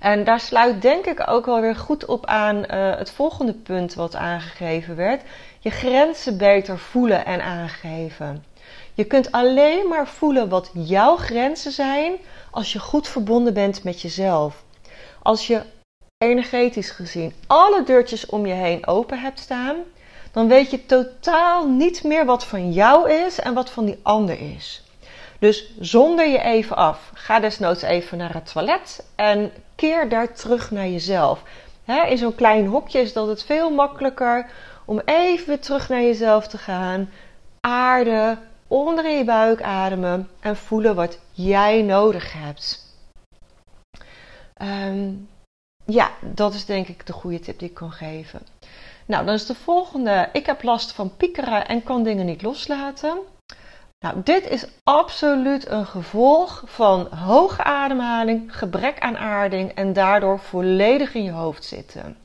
En 0.00 0.24
daar 0.24 0.40
sluit 0.40 0.82
denk 0.82 1.06
ik 1.06 1.28
ook 1.28 1.46
wel 1.46 1.60
weer 1.60 1.76
goed 1.76 2.04
op 2.04 2.26
aan 2.26 2.56
uh, 2.56 2.96
het 2.96 3.10
volgende 3.10 3.54
punt 3.54 3.94
wat 3.94 4.14
aangegeven 4.14 4.96
werd. 4.96 5.22
Je 5.58 5.70
grenzen 5.70 6.38
beter 6.38 6.78
voelen 6.78 7.24
en 7.24 7.42
aangeven. 7.42 8.44
Je 8.96 9.04
kunt 9.04 9.32
alleen 9.32 9.88
maar 9.88 10.08
voelen 10.08 10.48
wat 10.48 10.70
jouw 10.72 11.16
grenzen 11.16 11.72
zijn 11.72 12.12
als 12.50 12.72
je 12.72 12.78
goed 12.78 13.08
verbonden 13.08 13.54
bent 13.54 13.84
met 13.84 14.00
jezelf. 14.00 14.64
Als 15.22 15.46
je 15.46 15.62
energetisch 16.18 16.90
gezien 16.90 17.34
alle 17.46 17.82
deurtjes 17.82 18.26
om 18.26 18.46
je 18.46 18.52
heen 18.52 18.86
open 18.86 19.18
hebt 19.18 19.40
staan, 19.40 19.76
dan 20.32 20.48
weet 20.48 20.70
je 20.70 20.86
totaal 20.86 21.68
niet 21.68 22.04
meer 22.04 22.24
wat 22.24 22.44
van 22.44 22.72
jou 22.72 23.10
is 23.10 23.38
en 23.38 23.54
wat 23.54 23.70
van 23.70 23.84
die 23.84 23.98
ander 24.02 24.40
is. 24.54 24.82
Dus 25.38 25.72
zonder 25.80 26.28
je 26.28 26.40
even 26.40 26.76
af. 26.76 27.10
Ga 27.14 27.40
desnoods 27.40 27.82
even 27.82 28.18
naar 28.18 28.34
het 28.34 28.52
toilet 28.52 29.04
en 29.16 29.52
keer 29.74 30.08
daar 30.08 30.34
terug 30.34 30.70
naar 30.70 30.88
jezelf. 30.88 31.42
in 32.08 32.18
zo'n 32.18 32.34
klein 32.34 32.66
hokje 32.66 33.00
is 33.00 33.12
dat 33.12 33.28
het 33.28 33.44
veel 33.44 33.70
makkelijker 33.70 34.46
om 34.84 35.00
even 35.04 35.60
terug 35.60 35.88
naar 35.88 36.02
jezelf 36.02 36.48
te 36.48 36.58
gaan. 36.58 37.10
Aarde, 37.60 38.38
onder 38.68 39.04
in 39.04 39.16
je 39.16 39.24
buik 39.24 39.62
ademen 39.62 40.28
en 40.40 40.56
voelen 40.56 40.94
wat 40.94 41.18
jij 41.32 41.82
nodig 41.82 42.32
hebt. 42.32 42.94
Ehm, 44.54 45.12
ja, 45.84 46.10
dat 46.20 46.54
is 46.54 46.64
denk 46.64 46.88
ik 46.88 47.06
de 47.06 47.12
goede 47.12 47.38
tip 47.38 47.58
die 47.58 47.68
ik 47.68 47.74
kan 47.74 47.92
geven. 47.92 48.40
Nou, 49.06 49.24
dan 49.24 49.34
is 49.34 49.46
de 49.46 49.54
volgende. 49.54 50.28
Ik 50.32 50.46
heb 50.46 50.62
last 50.62 50.92
van 50.92 51.16
piekeren 51.16 51.68
en 51.68 51.82
kan 51.82 52.02
dingen 52.02 52.26
niet 52.26 52.42
loslaten. 52.42 53.18
Nou, 53.98 54.20
dit 54.24 54.48
is 54.48 54.66
absoluut 54.82 55.68
een 55.68 55.86
gevolg 55.86 56.62
van 56.66 57.06
hoge 57.06 57.64
ademhaling, 57.64 58.56
gebrek 58.56 58.98
aan 58.98 59.16
aarding 59.16 59.72
en 59.72 59.92
daardoor 59.92 60.38
volledig 60.38 61.14
in 61.14 61.22
je 61.22 61.30
hoofd 61.30 61.64
zitten. 61.64 62.16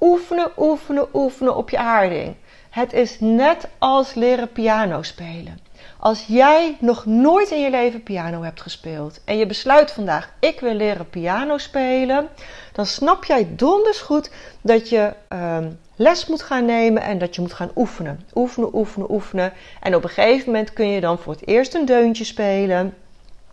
Oefenen, 0.00 0.52
oefenen, 0.56 1.08
oefenen 1.14 1.56
op 1.56 1.70
je 1.70 1.78
aarding. 1.78 2.36
Het 2.70 2.92
is 2.92 3.20
net 3.20 3.68
als 3.78 4.14
leren 4.14 4.52
piano 4.52 5.02
spelen. 5.02 5.58
Als 5.98 6.24
jij 6.26 6.76
nog 6.80 7.06
nooit 7.06 7.50
in 7.50 7.60
je 7.60 7.70
leven 7.70 8.02
piano 8.02 8.42
hebt 8.42 8.60
gespeeld 8.60 9.20
en 9.24 9.38
je 9.38 9.46
besluit 9.46 9.90
vandaag: 9.90 10.32
ik 10.40 10.60
wil 10.60 10.74
leren 10.74 11.10
piano 11.10 11.58
spelen, 11.58 12.28
dan 12.72 12.86
snap 12.86 13.24
jij 13.24 13.48
donders 13.56 14.00
goed 14.00 14.30
dat 14.60 14.88
je 14.88 15.12
uh, 15.32 15.58
les 15.96 16.26
moet 16.26 16.42
gaan 16.42 16.64
nemen 16.64 17.02
en 17.02 17.18
dat 17.18 17.34
je 17.34 17.40
moet 17.40 17.52
gaan 17.52 17.70
oefenen. 17.76 18.20
Oefenen, 18.34 18.74
oefenen, 18.74 19.10
oefenen. 19.10 19.52
En 19.80 19.94
op 19.94 20.02
een 20.02 20.08
gegeven 20.08 20.46
moment 20.46 20.72
kun 20.72 20.88
je 20.88 21.00
dan 21.00 21.18
voor 21.18 21.32
het 21.32 21.46
eerst 21.46 21.74
een 21.74 21.84
deuntje 21.84 22.24
spelen. 22.24 22.94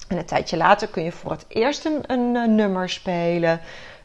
En 0.08 0.18
een 0.18 0.26
tijdje 0.26 0.58
later 0.58 0.88
kun 0.88 1.04
je 1.04 1.12
voor 1.12 1.32
het 1.32 1.46
eerst 1.48 1.86
een, 1.86 2.04
een 2.08 2.56
nummer 2.56 2.90
spelen. 2.90 3.62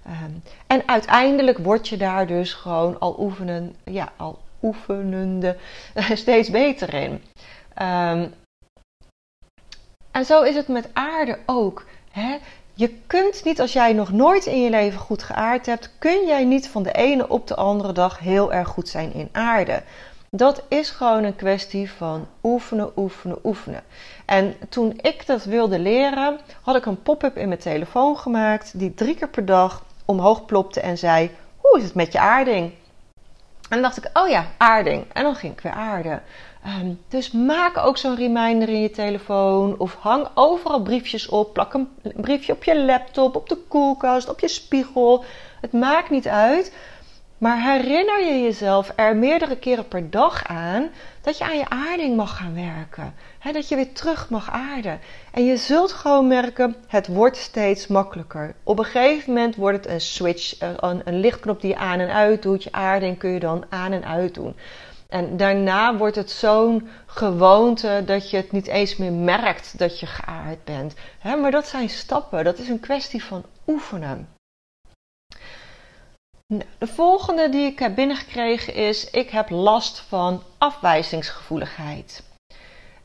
Um, 0.06 0.42
en 0.66 0.82
uiteindelijk 0.86 1.58
word 1.58 1.88
je 1.88 1.96
daar 1.96 2.26
dus 2.26 2.54
gewoon 2.54 2.98
al 2.98 3.16
oefenen, 3.18 3.74
ja, 3.84 4.12
al 4.16 4.38
oefenende 4.62 5.56
steeds 6.14 6.50
beter 6.50 6.94
in. 6.94 7.22
Um, 7.82 8.34
en 10.10 10.24
zo 10.24 10.42
is 10.42 10.54
het 10.54 10.68
met 10.68 10.88
aarde 10.92 11.38
ook. 11.46 11.84
Hè? 12.10 12.38
Je 12.74 12.94
kunt 13.06 13.44
niet, 13.44 13.60
als 13.60 13.72
jij 13.72 13.92
nog 13.92 14.12
nooit 14.12 14.46
in 14.46 14.62
je 14.62 14.70
leven 14.70 15.00
goed 15.00 15.22
geaard 15.22 15.66
hebt, 15.66 15.90
kun 15.98 16.26
jij 16.26 16.44
niet 16.44 16.68
van 16.68 16.82
de 16.82 16.92
ene 16.92 17.28
op 17.28 17.46
de 17.46 17.54
andere 17.54 17.92
dag 17.92 18.18
heel 18.18 18.52
erg 18.52 18.68
goed 18.68 18.88
zijn 18.88 19.12
in 19.14 19.28
aarde. 19.32 19.82
Dat 20.30 20.62
is 20.68 20.90
gewoon 20.90 21.24
een 21.24 21.36
kwestie 21.36 21.90
van 21.90 22.26
oefenen, 22.42 22.92
oefenen, 22.96 23.38
oefenen. 23.44 23.82
En 24.26 24.54
toen 24.68 24.98
ik 25.00 25.26
dat 25.26 25.44
wilde 25.44 25.78
leren, 25.78 26.38
had 26.62 26.76
ik 26.76 26.86
een 26.86 27.02
pop-up 27.02 27.36
in 27.36 27.48
mijn 27.48 27.60
telefoon 27.60 28.16
gemaakt 28.16 28.78
die 28.78 28.94
drie 28.94 29.14
keer 29.14 29.28
per 29.28 29.44
dag 29.44 29.84
omhoog 30.04 30.44
plopte 30.44 30.80
en 30.80 30.98
zei: 30.98 31.30
Hoe 31.56 31.78
is 31.78 31.84
het 31.84 31.94
met 31.94 32.12
je 32.12 32.18
aarding? 32.18 32.72
En 33.72 33.80
dan 33.80 33.90
dacht 33.90 34.04
ik: 34.04 34.18
Oh 34.18 34.28
ja, 34.28 34.46
aarding. 34.56 35.04
En 35.12 35.22
dan 35.22 35.34
ging 35.34 35.52
ik 35.52 35.60
weer 35.60 35.72
aarden. 35.72 36.22
Um, 36.66 37.00
dus 37.08 37.30
maak 37.30 37.76
ook 37.76 37.96
zo'n 37.96 38.16
reminder 38.16 38.68
in 38.68 38.80
je 38.80 38.90
telefoon 38.90 39.78
of 39.78 39.94
hang 39.94 40.28
overal 40.34 40.82
briefjes 40.82 41.28
op. 41.28 41.52
Plak 41.52 41.74
een 41.74 41.88
briefje 42.16 42.52
op 42.52 42.64
je 42.64 42.84
laptop, 42.84 43.36
op 43.36 43.48
de 43.48 43.56
koelkast, 43.68 44.28
op 44.28 44.40
je 44.40 44.48
spiegel. 44.48 45.24
Het 45.60 45.72
maakt 45.72 46.10
niet 46.10 46.28
uit. 46.28 46.74
Maar 47.38 47.62
herinner 47.62 48.24
je 48.24 48.42
jezelf 48.42 48.92
er 48.96 49.16
meerdere 49.16 49.56
keren 49.56 49.88
per 49.88 50.10
dag 50.10 50.46
aan 50.46 50.90
dat 51.20 51.38
je 51.38 51.44
aan 51.44 51.56
je 51.56 51.68
aarding 51.68 52.16
mag 52.16 52.36
gaan 52.36 52.54
werken. 52.54 53.14
Dat 53.50 53.68
je 53.68 53.76
weer 53.76 53.92
terug 53.92 54.30
mag 54.30 54.50
aarden. 54.50 55.00
En 55.32 55.44
je 55.44 55.56
zult 55.56 55.92
gewoon 55.92 56.26
merken, 56.26 56.76
het 56.86 57.06
wordt 57.06 57.36
steeds 57.36 57.86
makkelijker. 57.86 58.54
Op 58.62 58.78
een 58.78 58.84
gegeven 58.84 59.32
moment 59.32 59.56
wordt 59.56 59.76
het 59.76 59.94
een 59.94 60.00
switch, 60.00 60.60
een, 60.60 61.02
een 61.04 61.20
lichtknop 61.20 61.60
die 61.60 61.70
je 61.70 61.76
aan 61.76 62.00
en 62.00 62.12
uit 62.12 62.42
doet. 62.42 62.62
Je 62.62 62.72
aarding 62.72 63.18
kun 63.18 63.30
je 63.30 63.40
dan 63.40 63.64
aan 63.68 63.92
en 63.92 64.04
uit 64.04 64.34
doen. 64.34 64.54
En 65.08 65.36
daarna 65.36 65.96
wordt 65.96 66.16
het 66.16 66.30
zo'n 66.30 66.88
gewoonte 67.06 68.02
dat 68.06 68.30
je 68.30 68.36
het 68.36 68.52
niet 68.52 68.66
eens 68.66 68.96
meer 68.96 69.12
merkt 69.12 69.78
dat 69.78 70.00
je 70.00 70.06
geaard 70.06 70.64
bent. 70.64 70.94
maar 71.22 71.50
dat 71.50 71.66
zijn 71.66 71.88
stappen, 71.88 72.44
dat 72.44 72.58
is 72.58 72.68
een 72.68 72.80
kwestie 72.80 73.24
van 73.24 73.44
oefenen. 73.66 74.28
Nou, 76.46 76.62
de 76.78 76.86
volgende 76.86 77.48
die 77.48 77.66
ik 77.66 77.78
heb 77.78 77.94
binnengekregen 77.94 78.74
is: 78.74 79.10
ik 79.10 79.30
heb 79.30 79.50
last 79.50 79.98
van 79.98 80.42
afwijzingsgevoeligheid. 80.58 82.22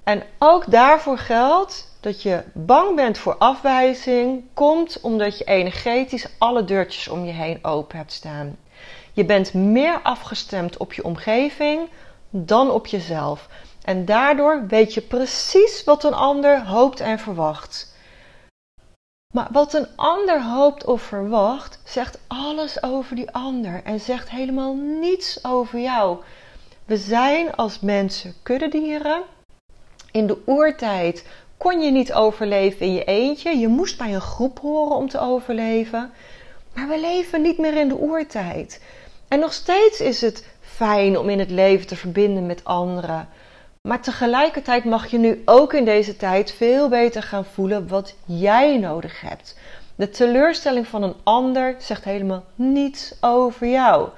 En 0.07 0.23
ook 0.37 0.71
daarvoor 0.71 1.17
geldt 1.17 1.97
dat 1.99 2.21
je 2.21 2.43
bang 2.53 2.95
bent 2.95 3.17
voor 3.17 3.35
afwijzing, 3.37 4.43
komt 4.53 5.01
omdat 5.01 5.37
je 5.37 5.43
energetisch 5.43 6.27
alle 6.37 6.63
deurtjes 6.63 7.07
om 7.07 7.25
je 7.25 7.31
heen 7.31 7.63
open 7.63 7.97
hebt 7.97 8.11
staan. 8.11 8.57
Je 9.13 9.25
bent 9.25 9.53
meer 9.53 10.01
afgestemd 10.01 10.77
op 10.77 10.93
je 10.93 11.03
omgeving 11.03 11.89
dan 12.29 12.71
op 12.71 12.87
jezelf. 12.87 13.47
En 13.83 14.05
daardoor 14.05 14.67
weet 14.67 14.93
je 14.93 15.01
precies 15.01 15.83
wat 15.83 16.03
een 16.03 16.13
ander 16.13 16.65
hoopt 16.65 16.99
en 16.99 17.19
verwacht. 17.19 17.95
Maar 19.33 19.47
wat 19.51 19.73
een 19.73 19.87
ander 19.95 20.43
hoopt 20.43 20.85
of 20.85 21.01
verwacht, 21.01 21.81
zegt 21.83 22.19
alles 22.27 22.83
over 22.83 23.15
die 23.15 23.31
ander 23.31 23.81
en 23.83 23.99
zegt 23.99 24.29
helemaal 24.29 24.75
niets 24.75 25.45
over 25.45 25.79
jou. 25.79 26.17
We 26.85 26.97
zijn 26.97 27.55
als 27.55 27.79
mensen 27.79 28.33
kuddedieren. 28.43 29.23
In 30.17 30.27
de 30.27 30.37
oertijd 30.45 31.25
kon 31.57 31.81
je 31.81 31.91
niet 31.91 32.13
overleven 32.13 32.85
in 32.85 32.93
je 32.93 33.03
eentje. 33.03 33.57
Je 33.57 33.67
moest 33.67 33.97
bij 33.97 34.13
een 34.13 34.21
groep 34.21 34.59
horen 34.59 34.95
om 34.95 35.09
te 35.09 35.19
overleven. 35.19 36.11
Maar 36.73 36.87
we 36.87 36.99
leven 36.99 37.41
niet 37.41 37.57
meer 37.57 37.77
in 37.77 37.87
de 37.87 37.97
oertijd. 37.97 38.81
En 39.27 39.39
nog 39.39 39.53
steeds 39.53 40.01
is 40.01 40.21
het 40.21 40.47
fijn 40.61 41.17
om 41.17 41.29
in 41.29 41.39
het 41.39 41.49
leven 41.49 41.87
te 41.87 41.95
verbinden 41.95 42.45
met 42.45 42.63
anderen. 42.63 43.27
Maar 43.81 44.01
tegelijkertijd 44.01 44.85
mag 44.85 45.07
je 45.07 45.17
nu 45.17 45.41
ook 45.45 45.73
in 45.73 45.85
deze 45.85 46.15
tijd 46.17 46.51
veel 46.51 46.89
beter 46.89 47.23
gaan 47.23 47.45
voelen 47.45 47.87
wat 47.87 48.15
jij 48.25 48.77
nodig 48.77 49.21
hebt. 49.21 49.57
De 49.95 50.09
teleurstelling 50.09 50.87
van 50.87 51.03
een 51.03 51.15
ander 51.23 51.75
zegt 51.79 52.03
helemaal 52.03 52.43
niets 52.55 53.13
over 53.21 53.67
jou. 53.67 54.09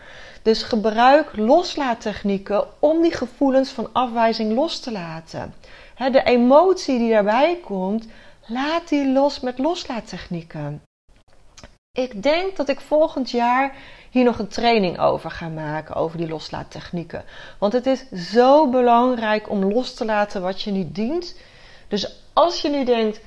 Dus 0.42 0.64
gebruik 0.64 1.38
loslaattechnieken 1.38 2.68
om 2.80 3.02
die 3.02 3.14
gevoelens 3.14 3.70
van 3.70 3.90
afwijzing 3.94 4.54
los 4.54 4.80
te 4.80 4.92
laten. 4.92 5.54
De 6.00 6.24
emotie 6.24 6.98
die 6.98 7.10
daarbij 7.10 7.60
komt, 7.64 8.08
laat 8.46 8.90
die 8.90 9.12
los 9.12 9.40
met 9.40 9.58
loslaattechnieken. 9.58 10.82
Ik 11.92 12.24
denk 12.24 12.56
dat 12.56 12.70
ik 12.70 12.80
volgend 12.80 13.32
jaar 13.32 13.76
hier 14.10 14.24
nog 14.24 14.40
een 14.40 14.48
training 14.48 15.00
over 15.00 15.32
ga 15.32 15.48
maken, 15.48 15.96
over 15.96 16.18
die 16.18 16.28
loslaattechnieken. 16.28 17.24
Want 17.58 17.74
het 17.74 17.86
is 17.86 18.10
zo 18.12 18.70
belangrijk 18.70 19.50
om 19.50 19.66
los 19.66 19.94
te 19.94 20.06
laten 20.06 20.42
wat 20.42 20.62
je 20.62 20.72
niet 20.72 20.96
dient. 20.96 21.36
Dus 21.88 22.16
als 22.34 22.62
je 22.62 22.70
nu 22.70 22.86
denkt, 22.86 23.20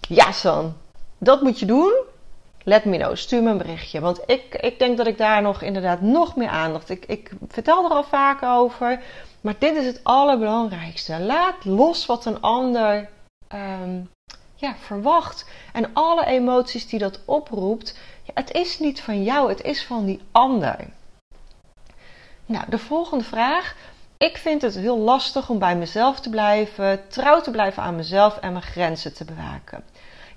ja 0.00 0.32
San, 0.32 0.76
dat 1.18 1.42
moet 1.42 1.58
je 1.58 1.66
doen, 1.66 1.92
let 2.68 2.84
me 2.84 2.96
know, 2.96 3.16
stuur 3.16 3.42
me 3.42 3.50
een 3.50 3.58
berichtje. 3.58 4.00
Want 4.00 4.20
ik, 4.26 4.54
ik 4.54 4.78
denk 4.78 4.96
dat 4.96 5.06
ik 5.06 5.18
daar 5.18 5.42
nog 5.42 5.62
inderdaad 5.62 6.00
nog 6.00 6.36
meer 6.36 6.48
aandacht. 6.48 6.90
Ik, 6.90 7.04
ik 7.06 7.30
vertel 7.48 7.84
er 7.84 7.90
al 7.90 8.04
vaak 8.04 8.42
over. 8.42 9.02
Maar 9.40 9.54
dit 9.58 9.76
is 9.76 9.86
het 9.86 10.00
allerbelangrijkste. 10.02 11.20
Laat 11.20 11.64
los 11.64 12.06
wat 12.06 12.24
een 12.24 12.40
ander 12.40 13.08
ehm, 13.48 14.00
ja, 14.54 14.74
verwacht. 14.76 15.50
En 15.72 15.90
alle 15.92 16.26
emoties 16.26 16.88
die 16.88 16.98
dat 16.98 17.20
oproept. 17.24 17.98
Ja, 18.22 18.32
het 18.34 18.52
is 18.52 18.78
niet 18.78 19.00
van 19.00 19.22
jou, 19.22 19.48
het 19.48 19.62
is 19.62 19.84
van 19.84 20.04
die 20.04 20.20
ander. 20.32 20.76
Nou, 22.46 22.64
de 22.68 22.78
volgende 22.78 23.24
vraag. 23.24 23.76
Ik 24.18 24.36
vind 24.36 24.62
het 24.62 24.74
heel 24.74 24.98
lastig 24.98 25.48
om 25.48 25.58
bij 25.58 25.76
mezelf 25.76 26.20
te 26.20 26.30
blijven, 26.30 27.08
trouw 27.08 27.40
te 27.40 27.50
blijven 27.50 27.82
aan 27.82 27.96
mezelf 27.96 28.38
en 28.38 28.52
mijn 28.52 28.64
grenzen 28.64 29.14
te 29.14 29.24
bewaken. 29.24 29.84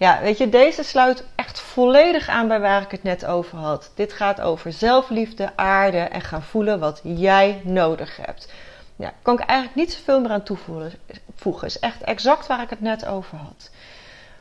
Ja, 0.02 0.22
weet 0.22 0.38
je, 0.38 0.50
deze 0.50 0.84
sluit 0.84 1.24
echt 1.36 1.60
volledig 1.60 2.28
aan 2.28 2.48
bij 2.48 2.60
waar 2.60 2.82
ik 2.82 2.92
het 2.92 3.04
net 3.04 3.26
over 3.26 3.58
had. 3.58 3.92
Dit 3.96 4.14
gaat 4.14 4.42
over 4.42 4.74
zelfliefde, 4.74 5.58
aarde 5.58 5.98
en 5.98 6.22
gaan 6.22 6.42
voelen 6.42 6.80
wat 6.80 7.02
jij 7.04 7.62
nodig 7.64 8.18
hebt. 8.18 8.54
Ja, 8.96 9.14
kan 9.22 9.34
ik 9.40 9.46
eigenlijk 9.46 9.80
niet 9.80 9.94
zoveel 9.94 10.22
meer 10.22 10.32
aan 10.32 10.44
toevoegen. 10.44 11.68
Is 11.68 11.80
echt 11.80 12.02
exact 12.02 12.48
waar 12.48 12.62
ik 12.62 12.70
het 12.70 12.82
net 12.82 13.06
over 13.06 13.38
had. 13.38 13.70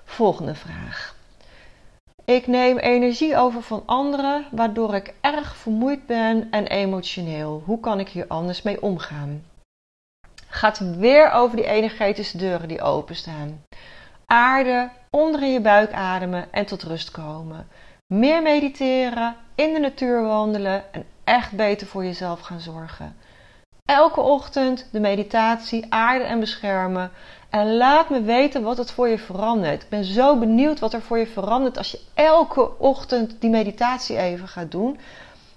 Volgende 0.04 0.54
vraag. 0.54 1.14
Ik 2.24 2.46
neem 2.46 2.78
energie 2.78 3.36
over 3.36 3.62
van 3.62 3.82
anderen, 3.86 4.46
waardoor 4.50 4.94
ik 4.94 5.14
erg 5.20 5.56
vermoeid 5.56 6.06
ben 6.06 6.48
en 6.50 6.66
emotioneel. 6.66 7.62
Hoe 7.64 7.80
kan 7.80 8.00
ik 8.00 8.08
hier 8.08 8.26
anders 8.28 8.62
mee 8.62 8.82
omgaan? 8.82 9.44
Gaat 10.48 10.78
weer 10.78 11.30
over 11.30 11.56
die 11.56 11.66
energetische 11.66 12.36
deuren 12.36 12.68
die 12.68 12.82
openstaan. 12.82 13.64
Aarde, 14.26 14.90
onder 15.10 15.42
in 15.42 15.52
je 15.52 15.60
buik 15.60 15.92
ademen 15.92 16.52
en 16.52 16.66
tot 16.66 16.82
rust 16.82 17.10
komen. 17.10 17.68
Meer 18.06 18.42
mediteren, 18.42 19.36
in 19.54 19.72
de 19.72 19.78
natuur 19.78 20.22
wandelen 20.22 20.92
en 20.92 21.04
echt 21.24 21.52
beter 21.52 21.86
voor 21.86 22.04
jezelf 22.04 22.40
gaan 22.40 22.60
zorgen. 22.60 23.16
Elke 23.84 24.20
ochtend 24.20 24.88
de 24.92 25.00
meditatie 25.00 25.86
aarde 25.88 26.24
en 26.24 26.40
beschermen. 26.40 27.10
En 27.50 27.76
laat 27.76 28.10
me 28.10 28.22
weten 28.22 28.62
wat 28.62 28.76
het 28.76 28.90
voor 28.90 29.08
je 29.08 29.18
verandert. 29.18 29.82
Ik 29.82 29.88
ben 29.88 30.04
zo 30.04 30.38
benieuwd 30.38 30.78
wat 30.78 30.92
er 30.92 31.02
voor 31.02 31.18
je 31.18 31.26
verandert 31.26 31.76
als 31.78 31.90
je 31.90 32.00
elke 32.14 32.78
ochtend 32.78 33.40
die 33.40 33.50
meditatie 33.50 34.18
even 34.18 34.48
gaat 34.48 34.70
doen. 34.70 34.98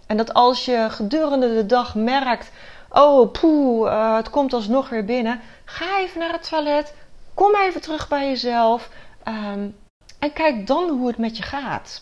En 0.08 0.18
dat 0.18 0.34
als 0.34 0.66
je 0.66 0.88
gedurende 0.90 1.54
de 1.54 1.66
dag 1.66 1.96
merkt: 1.96 2.52
oh 2.90 3.32
poeh, 3.32 3.92
uh, 3.92 4.16
het 4.16 4.30
komt 4.30 4.54
alsnog 4.54 4.90
weer 4.90 5.06
binnen. 5.06 5.42
Ga 5.66 6.00
even 6.00 6.20
naar 6.20 6.32
het 6.32 6.50
toilet. 6.50 6.94
Kom 7.34 7.56
even 7.56 7.82
terug 7.82 8.08
bij 8.08 8.28
jezelf. 8.28 8.90
Ehm, 9.24 9.68
en 10.20 10.34
kijk 10.34 10.68
dan 10.68 10.90
hoe 10.90 11.08
het 11.08 11.18
met 11.18 11.38
je 11.38 11.44
gaat. 11.44 12.02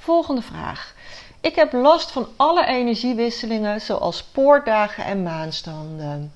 Volgende 0.00 0.42
vraag. 0.42 0.94
Ik 1.40 1.54
heb 1.54 1.72
last 1.72 2.10
van 2.10 2.28
alle 2.36 2.66
energiewisselingen, 2.66 3.80
zoals 3.80 4.22
poortdagen 4.22 5.04
en 5.04 5.22
maanstanden. 5.22 6.32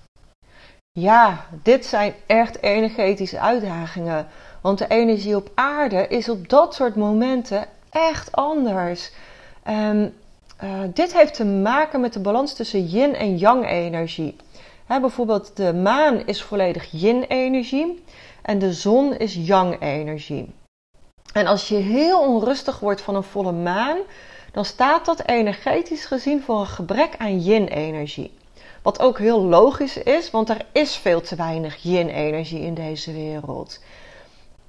Ja, 0.93 1.47
dit 1.63 1.87
zijn 1.87 2.15
echt 2.27 2.63
energetische 2.63 3.41
uitdagingen. 3.41 4.29
Want 4.61 4.79
de 4.79 4.87
energie 4.89 5.37
op 5.37 5.51
aarde 5.55 6.09
is 6.09 6.29
op 6.29 6.49
dat 6.49 6.75
soort 6.75 6.97
momenten 6.97 7.67
echt 7.91 8.33
anders. 8.33 9.11
Um, 9.69 10.15
dit 10.95 11.13
heeft 11.13 11.35
te 11.35 11.45
maken 11.45 12.01
met 12.01 12.13
de 12.13 12.21
balans 12.21 12.55
tussen 12.55 12.87
yin 12.87 13.15
en 13.15 13.37
yang 13.37 13.67
energie. 13.67 14.37
bijvoorbeeld 14.87 15.57
de 15.57 15.75
maan 15.75 16.27
is 16.27 16.43
volledig 16.43 16.89
yin 16.91 17.23
energie 17.23 18.05
en 18.43 18.59
de 18.59 18.73
zon 18.73 19.17
is 19.17 19.35
yang 19.35 19.81
energie. 19.81 20.55
En 21.33 21.47
als 21.47 21.69
je 21.69 21.77
heel 21.77 22.21
onrustig 22.21 22.81
wordt 22.81 23.01
van 23.01 23.15
een 23.15 23.23
volle 23.23 23.53
maan, 23.53 23.99
dan 24.53 24.65
staat 24.65 25.05
dat 25.05 25.27
energetisch 25.27 26.05
gezien 26.05 26.43
voor 26.43 26.61
een 26.61 26.67
gebrek 26.67 27.15
aan 27.19 27.41
yin-energie. 27.41 28.33
Wat 28.83 29.01
ook 29.01 29.19
heel 29.19 29.43
logisch 29.43 29.97
is, 29.97 30.31
want 30.31 30.49
er 30.49 30.67
is 30.73 30.97
veel 30.97 31.21
te 31.21 31.37
weinig 31.37 31.77
yin-energie 31.83 32.61
in 32.61 32.75
deze 32.75 33.13
wereld. 33.13 33.81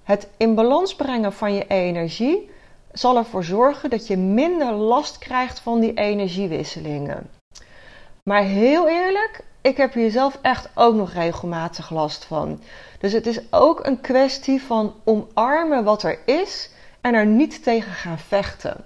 Het 0.04 0.28
in 0.38 0.56
balans 0.56 0.96
brengen 0.96 1.34
van 1.34 1.54
je 1.54 1.68
energie 1.68 2.50
zal 2.92 3.18
ervoor 3.18 3.44
zorgen 3.44 3.90
dat 3.90 4.08
je 4.08 4.18
minder 4.18 4.74
last 4.74 5.18
krijgt 5.18 5.60
van 5.60 5.80
die 5.80 5.94
energiewisselingen. 5.94 7.30
Maar 8.24 8.44
heel 8.44 8.90
eerlijk, 8.90 9.44
ik 9.62 9.78
heb 9.78 9.94
hier 9.94 10.12
zelf 10.12 10.38
echt 10.42 10.70
ook 10.74 10.96
nog 10.96 11.14
regelmatig 11.14 11.90
last 11.90 12.26
van. 12.26 12.62
Dus 13.00 13.14
het 13.14 13.28
is 13.28 13.40
ook 13.50 13.86
een 13.86 14.02
kwestie 14.02 14.62
van 14.62 14.96
omarmen 15.04 15.84
wat 15.84 16.04
er 16.04 16.20
is 16.26 16.70
en 17.02 17.14
er 17.14 17.26
niet 17.26 17.64
tegen 17.64 17.92
gaan 17.92 18.20
vechten. 18.20 18.86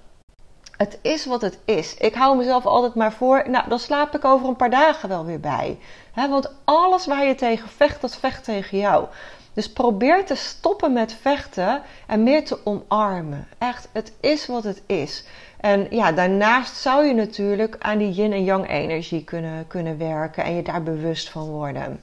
Het 0.77 0.99
is 1.01 1.25
wat 1.25 1.41
het 1.41 1.59
is. 1.65 1.93
Ik 1.93 2.13
hou 2.13 2.37
mezelf 2.37 2.65
altijd 2.65 2.95
maar 2.95 3.13
voor. 3.13 3.49
Nou, 3.49 3.69
dan 3.69 3.79
slaap 3.79 4.15
ik 4.15 4.25
over 4.25 4.47
een 4.47 4.55
paar 4.55 4.69
dagen 4.69 5.09
wel 5.09 5.25
weer 5.25 5.39
bij. 5.39 5.79
want 6.15 6.51
alles 6.63 7.05
waar 7.05 7.25
je 7.25 7.35
tegen 7.35 7.69
vecht, 7.69 8.01
dat 8.01 8.15
vecht 8.15 8.43
tegen 8.43 8.77
jou. 8.77 9.07
Dus 9.53 9.71
probeer 9.71 10.25
te 10.25 10.35
stoppen 10.35 10.93
met 10.93 11.17
vechten 11.21 11.81
en 12.07 12.23
meer 12.23 12.45
te 12.45 12.59
omarmen. 12.63 13.47
Echt, 13.57 13.87
het 13.91 14.13
is 14.19 14.47
wat 14.47 14.63
het 14.63 14.81
is. 14.85 15.25
En 15.65 15.87
ja, 15.89 16.11
daarnaast 16.11 16.75
zou 16.75 17.05
je 17.05 17.13
natuurlijk 17.13 17.75
aan 17.79 17.97
die 17.97 18.11
yin 18.11 18.33
en 18.33 18.43
yang 18.43 18.69
energie 18.69 19.23
kunnen, 19.23 19.67
kunnen 19.67 19.97
werken 19.97 20.43
en 20.43 20.55
je 20.55 20.61
daar 20.61 20.83
bewust 20.83 21.29
van 21.29 21.47
worden. 21.47 22.01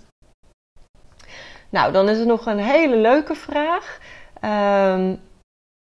Nou, 1.68 1.92
dan 1.92 2.08
is 2.08 2.18
er 2.18 2.26
nog 2.26 2.46
een 2.46 2.58
hele 2.58 2.96
leuke 2.96 3.34
vraag. 3.34 3.98
Um, 4.44 5.20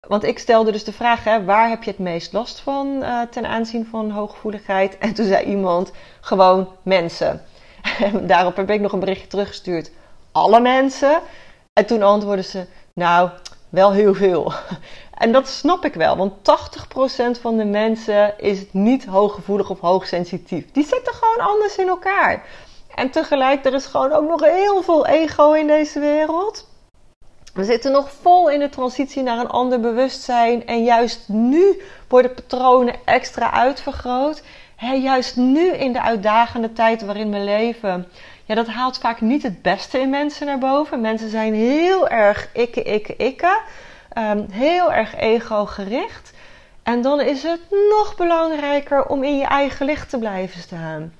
want 0.07 0.23
ik 0.23 0.39
stelde 0.39 0.71
dus 0.71 0.83
de 0.83 0.93
vraag, 0.93 1.23
hè, 1.23 1.43
waar 1.43 1.69
heb 1.69 1.83
je 1.83 1.89
het 1.89 1.99
meest 1.99 2.33
last 2.33 2.59
van 2.59 2.87
uh, 2.87 3.21
ten 3.21 3.45
aanzien 3.45 3.85
van 3.85 4.11
hooggevoeligheid? 4.11 4.97
En 4.97 5.13
toen 5.13 5.25
zei 5.25 5.45
iemand, 5.45 5.91
gewoon 6.21 6.67
mensen. 6.83 7.41
En 7.99 8.27
daarop 8.33 8.55
heb 8.55 8.69
ik 8.69 8.81
nog 8.81 8.91
een 8.91 8.99
berichtje 8.99 9.27
teruggestuurd, 9.27 9.91
alle 10.31 10.59
mensen. 10.59 11.19
En 11.73 11.85
toen 11.85 12.01
antwoordde 12.01 12.43
ze, 12.43 12.65
nou, 12.93 13.29
wel 13.69 13.91
heel 13.91 14.13
veel. 14.13 14.53
En 15.19 15.31
dat 15.31 15.47
snap 15.47 15.85
ik 15.85 15.93
wel, 15.93 16.17
want 16.17 16.33
80% 17.37 17.41
van 17.41 17.57
de 17.57 17.65
mensen 17.65 18.33
is 18.37 18.65
niet 18.71 19.05
hooggevoelig 19.05 19.69
of 19.69 19.79
hoogsensitief. 19.79 20.71
Die 20.71 20.85
zitten 20.85 21.13
gewoon 21.13 21.47
anders 21.47 21.75
in 21.75 21.87
elkaar. 21.87 22.45
En 22.95 23.09
tegelijk, 23.09 23.65
er 23.65 23.73
is 23.73 23.85
gewoon 23.85 24.11
ook 24.11 24.27
nog 24.27 24.41
heel 24.41 24.83
veel 24.83 25.07
ego 25.07 25.51
in 25.51 25.67
deze 25.67 25.99
wereld. 25.99 26.67
We 27.53 27.63
zitten 27.63 27.91
nog 27.91 28.11
vol 28.21 28.49
in 28.49 28.59
de 28.59 28.69
transitie 28.69 29.23
naar 29.23 29.39
een 29.39 29.49
ander 29.49 29.79
bewustzijn. 29.79 30.65
En 30.65 30.83
juist 30.83 31.27
nu 31.27 31.81
worden 32.07 32.33
patronen 32.33 32.95
extra 33.05 33.51
uitvergroot. 33.51 34.43
juist 35.01 35.35
nu 35.35 35.67
in 35.67 35.93
de 35.93 36.01
uitdagende 36.01 36.73
tijd 36.73 37.05
waarin 37.05 37.31
we 37.31 37.39
leven. 37.39 38.07
Ja, 38.49 38.55
dat 38.55 38.67
haalt 38.67 38.97
vaak 38.97 39.21
niet 39.21 39.43
het 39.43 39.61
beste 39.61 39.99
in 39.99 40.09
mensen 40.09 40.45
naar 40.45 40.57
boven. 40.57 41.01
Mensen 41.01 41.29
zijn 41.29 41.53
heel 41.53 42.07
erg 42.07 42.49
ikke, 42.53 42.83
ikke, 42.83 43.15
ikke. 43.15 43.61
Um, 44.17 44.45
heel 44.51 44.93
erg 44.93 45.15
ego-gericht. 45.15 46.33
En 46.83 47.01
dan 47.01 47.21
is 47.21 47.43
het 47.43 47.59
nog 47.89 48.15
belangrijker 48.17 49.05
om 49.05 49.23
in 49.23 49.37
je 49.37 49.45
eigen 49.45 49.85
licht 49.85 50.09
te 50.09 50.17
blijven 50.17 50.61
staan. 50.61 51.13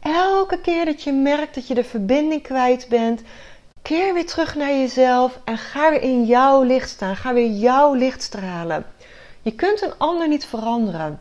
Elke 0.00 0.60
keer 0.60 0.84
dat 0.84 1.02
je 1.02 1.12
merkt 1.12 1.54
dat 1.54 1.66
je 1.66 1.74
de 1.74 1.84
verbinding 1.84 2.42
kwijt 2.42 2.86
bent, 2.88 3.22
Keer 3.82 4.14
weer 4.14 4.26
terug 4.26 4.54
naar 4.54 4.72
jezelf 4.72 5.40
en 5.44 5.58
ga 5.58 5.90
weer 5.90 6.02
in 6.02 6.24
jouw 6.24 6.62
licht 6.62 6.88
staan. 6.88 7.16
Ga 7.16 7.32
weer 7.32 7.50
jouw 7.50 7.94
licht 7.94 8.22
stralen. 8.22 8.86
Je 9.42 9.54
kunt 9.54 9.82
een 9.82 9.98
ander 9.98 10.28
niet 10.28 10.46
veranderen. 10.46 11.20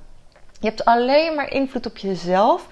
Je 0.60 0.68
hebt 0.68 0.86
alleen 0.86 1.36
maar 1.36 1.52
invloed 1.52 1.86
op 1.86 1.98
jezelf. 1.98 2.68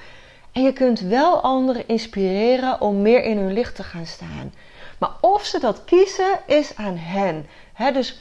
En 0.51 0.63
je 0.63 0.73
kunt 0.73 0.99
wel 0.99 1.41
anderen 1.41 1.87
inspireren 1.87 2.81
om 2.81 3.01
meer 3.01 3.23
in 3.23 3.37
hun 3.37 3.53
licht 3.53 3.75
te 3.75 3.83
gaan 3.83 4.05
staan. 4.05 4.53
Maar 4.97 5.11
of 5.21 5.45
ze 5.45 5.59
dat 5.59 5.83
kiezen, 5.83 6.39
is 6.45 6.75
aan 6.75 6.97
hen. 6.97 7.47
dus 7.93 8.19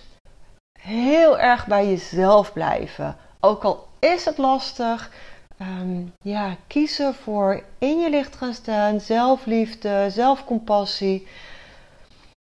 heel 0.81 1.39
erg 1.39 1.67
bij 1.67 1.87
jezelf 1.87 2.53
blijven. 2.53 3.17
Ook 3.41 3.65
al 3.65 3.89
is 3.99 4.25
het 4.25 4.39
lastig. 4.39 5.11
ehm, 5.59 6.03
ja, 6.19 6.57
kiezen 6.67 7.15
voor 7.15 7.63
in 7.79 7.99
je 8.01 8.11
licht 8.11 8.37
gaan 8.37 8.55
staan, 8.55 9.01
zelfliefde, 9.01 10.07
zelfcompassie. 10.11 11.27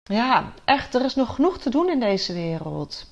Ja, 0.03 0.51
echt, 0.65 0.95
er 0.95 1.05
is 1.05 1.15
nog 1.15 1.35
genoeg 1.35 1.57
te 1.57 1.69
doen 1.69 1.89
in 1.89 1.99
deze 1.99 2.33
wereld. 2.33 3.05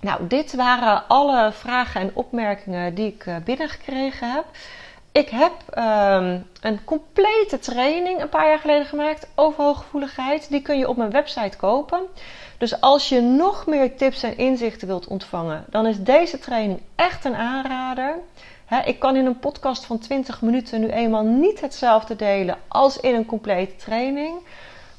Nou, 0.00 0.26
dit 0.26 0.54
waren 0.54 1.08
alle 1.08 1.52
vragen 1.52 2.00
en 2.00 2.10
opmerkingen 2.14 2.94
die 2.94 3.06
ik 3.06 3.26
eh, 3.26 3.36
binnengekregen 3.36 4.32
heb. 4.32 4.44
Ik 5.12 5.28
heb 5.28 5.52
um, 5.78 6.46
een 6.60 6.84
complete 6.84 7.58
training 7.58 8.20
een 8.20 8.28
paar 8.28 8.46
jaar 8.46 8.58
geleden 8.58 8.86
gemaakt 8.86 9.28
over 9.34 9.64
hooggevoeligheid. 9.64 10.50
Die 10.50 10.62
kun 10.62 10.78
je 10.78 10.88
op 10.88 10.96
mijn 10.96 11.10
website 11.10 11.56
kopen. 11.56 12.00
Dus 12.58 12.80
als 12.80 13.08
je 13.08 13.20
nog 13.20 13.66
meer 13.66 13.96
tips 13.96 14.22
en 14.22 14.36
inzichten 14.36 14.86
wilt 14.86 15.06
ontvangen, 15.06 15.64
dan 15.70 15.86
is 15.86 15.98
deze 15.98 16.38
training 16.38 16.80
echt 16.94 17.24
een 17.24 17.34
aanrader. 17.34 18.18
ik 18.84 18.98
kan 18.98 19.16
in 19.16 19.26
een 19.26 19.38
podcast 19.38 19.84
van 19.84 19.98
20 19.98 20.40
minuten 20.42 20.80
nu 20.80 20.88
eenmaal 20.88 21.24
niet 21.24 21.60
hetzelfde 21.60 22.16
delen 22.16 22.58
als 22.68 23.00
in 23.00 23.14
een 23.14 23.26
complete 23.26 23.76
training. 23.76 24.38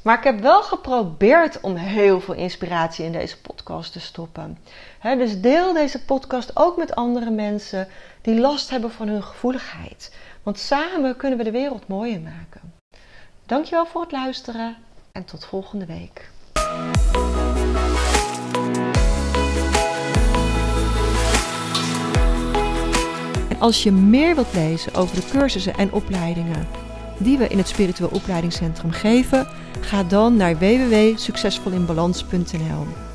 Maar 0.01 0.17
ik 0.17 0.23
heb 0.23 0.39
wel 0.39 0.63
geprobeerd 0.63 1.59
om 1.61 1.75
heel 1.75 2.21
veel 2.21 2.33
inspiratie 2.33 3.05
in 3.05 3.11
deze 3.11 3.41
podcast 3.41 3.93
te 3.93 3.99
stoppen. 3.99 4.57
dus 5.01 5.41
deel 5.41 5.73
deze 5.73 6.05
podcast 6.05 6.51
ook 6.53 6.77
met 6.77 6.95
andere 6.95 7.29
mensen 7.29 7.87
die 8.21 8.39
last 8.39 8.69
hebben 8.69 8.91
van 8.91 9.07
hun 9.07 9.23
gevoeligheid. 9.23 10.15
Want 10.43 10.59
samen 10.59 11.15
kunnen 11.15 11.37
we 11.37 11.43
de 11.43 11.51
wereld 11.51 11.87
mooier 11.87 12.21
maken. 12.21 12.73
Dankjewel 13.45 13.85
voor 13.85 14.01
het 14.01 14.11
luisteren 14.11 14.77
en 15.11 15.25
tot 15.25 15.45
volgende 15.45 15.85
week. 15.85 16.29
En 23.49 23.59
als 23.59 23.83
je 23.83 23.91
meer 23.91 24.35
wilt 24.35 24.53
lezen 24.53 24.93
over 24.93 25.15
de 25.15 25.27
cursussen 25.31 25.75
en 25.75 25.93
opleidingen 25.93 26.67
die 27.17 27.37
we 27.37 27.47
in 27.47 27.57
het 27.57 27.67
Spiritueel 27.67 28.09
Opleidingscentrum 28.09 28.91
geven, 28.91 29.47
ga 29.81 30.03
dan 30.03 30.35
naar 30.35 30.57
www.succesvolinbalans.nl. 30.57 33.10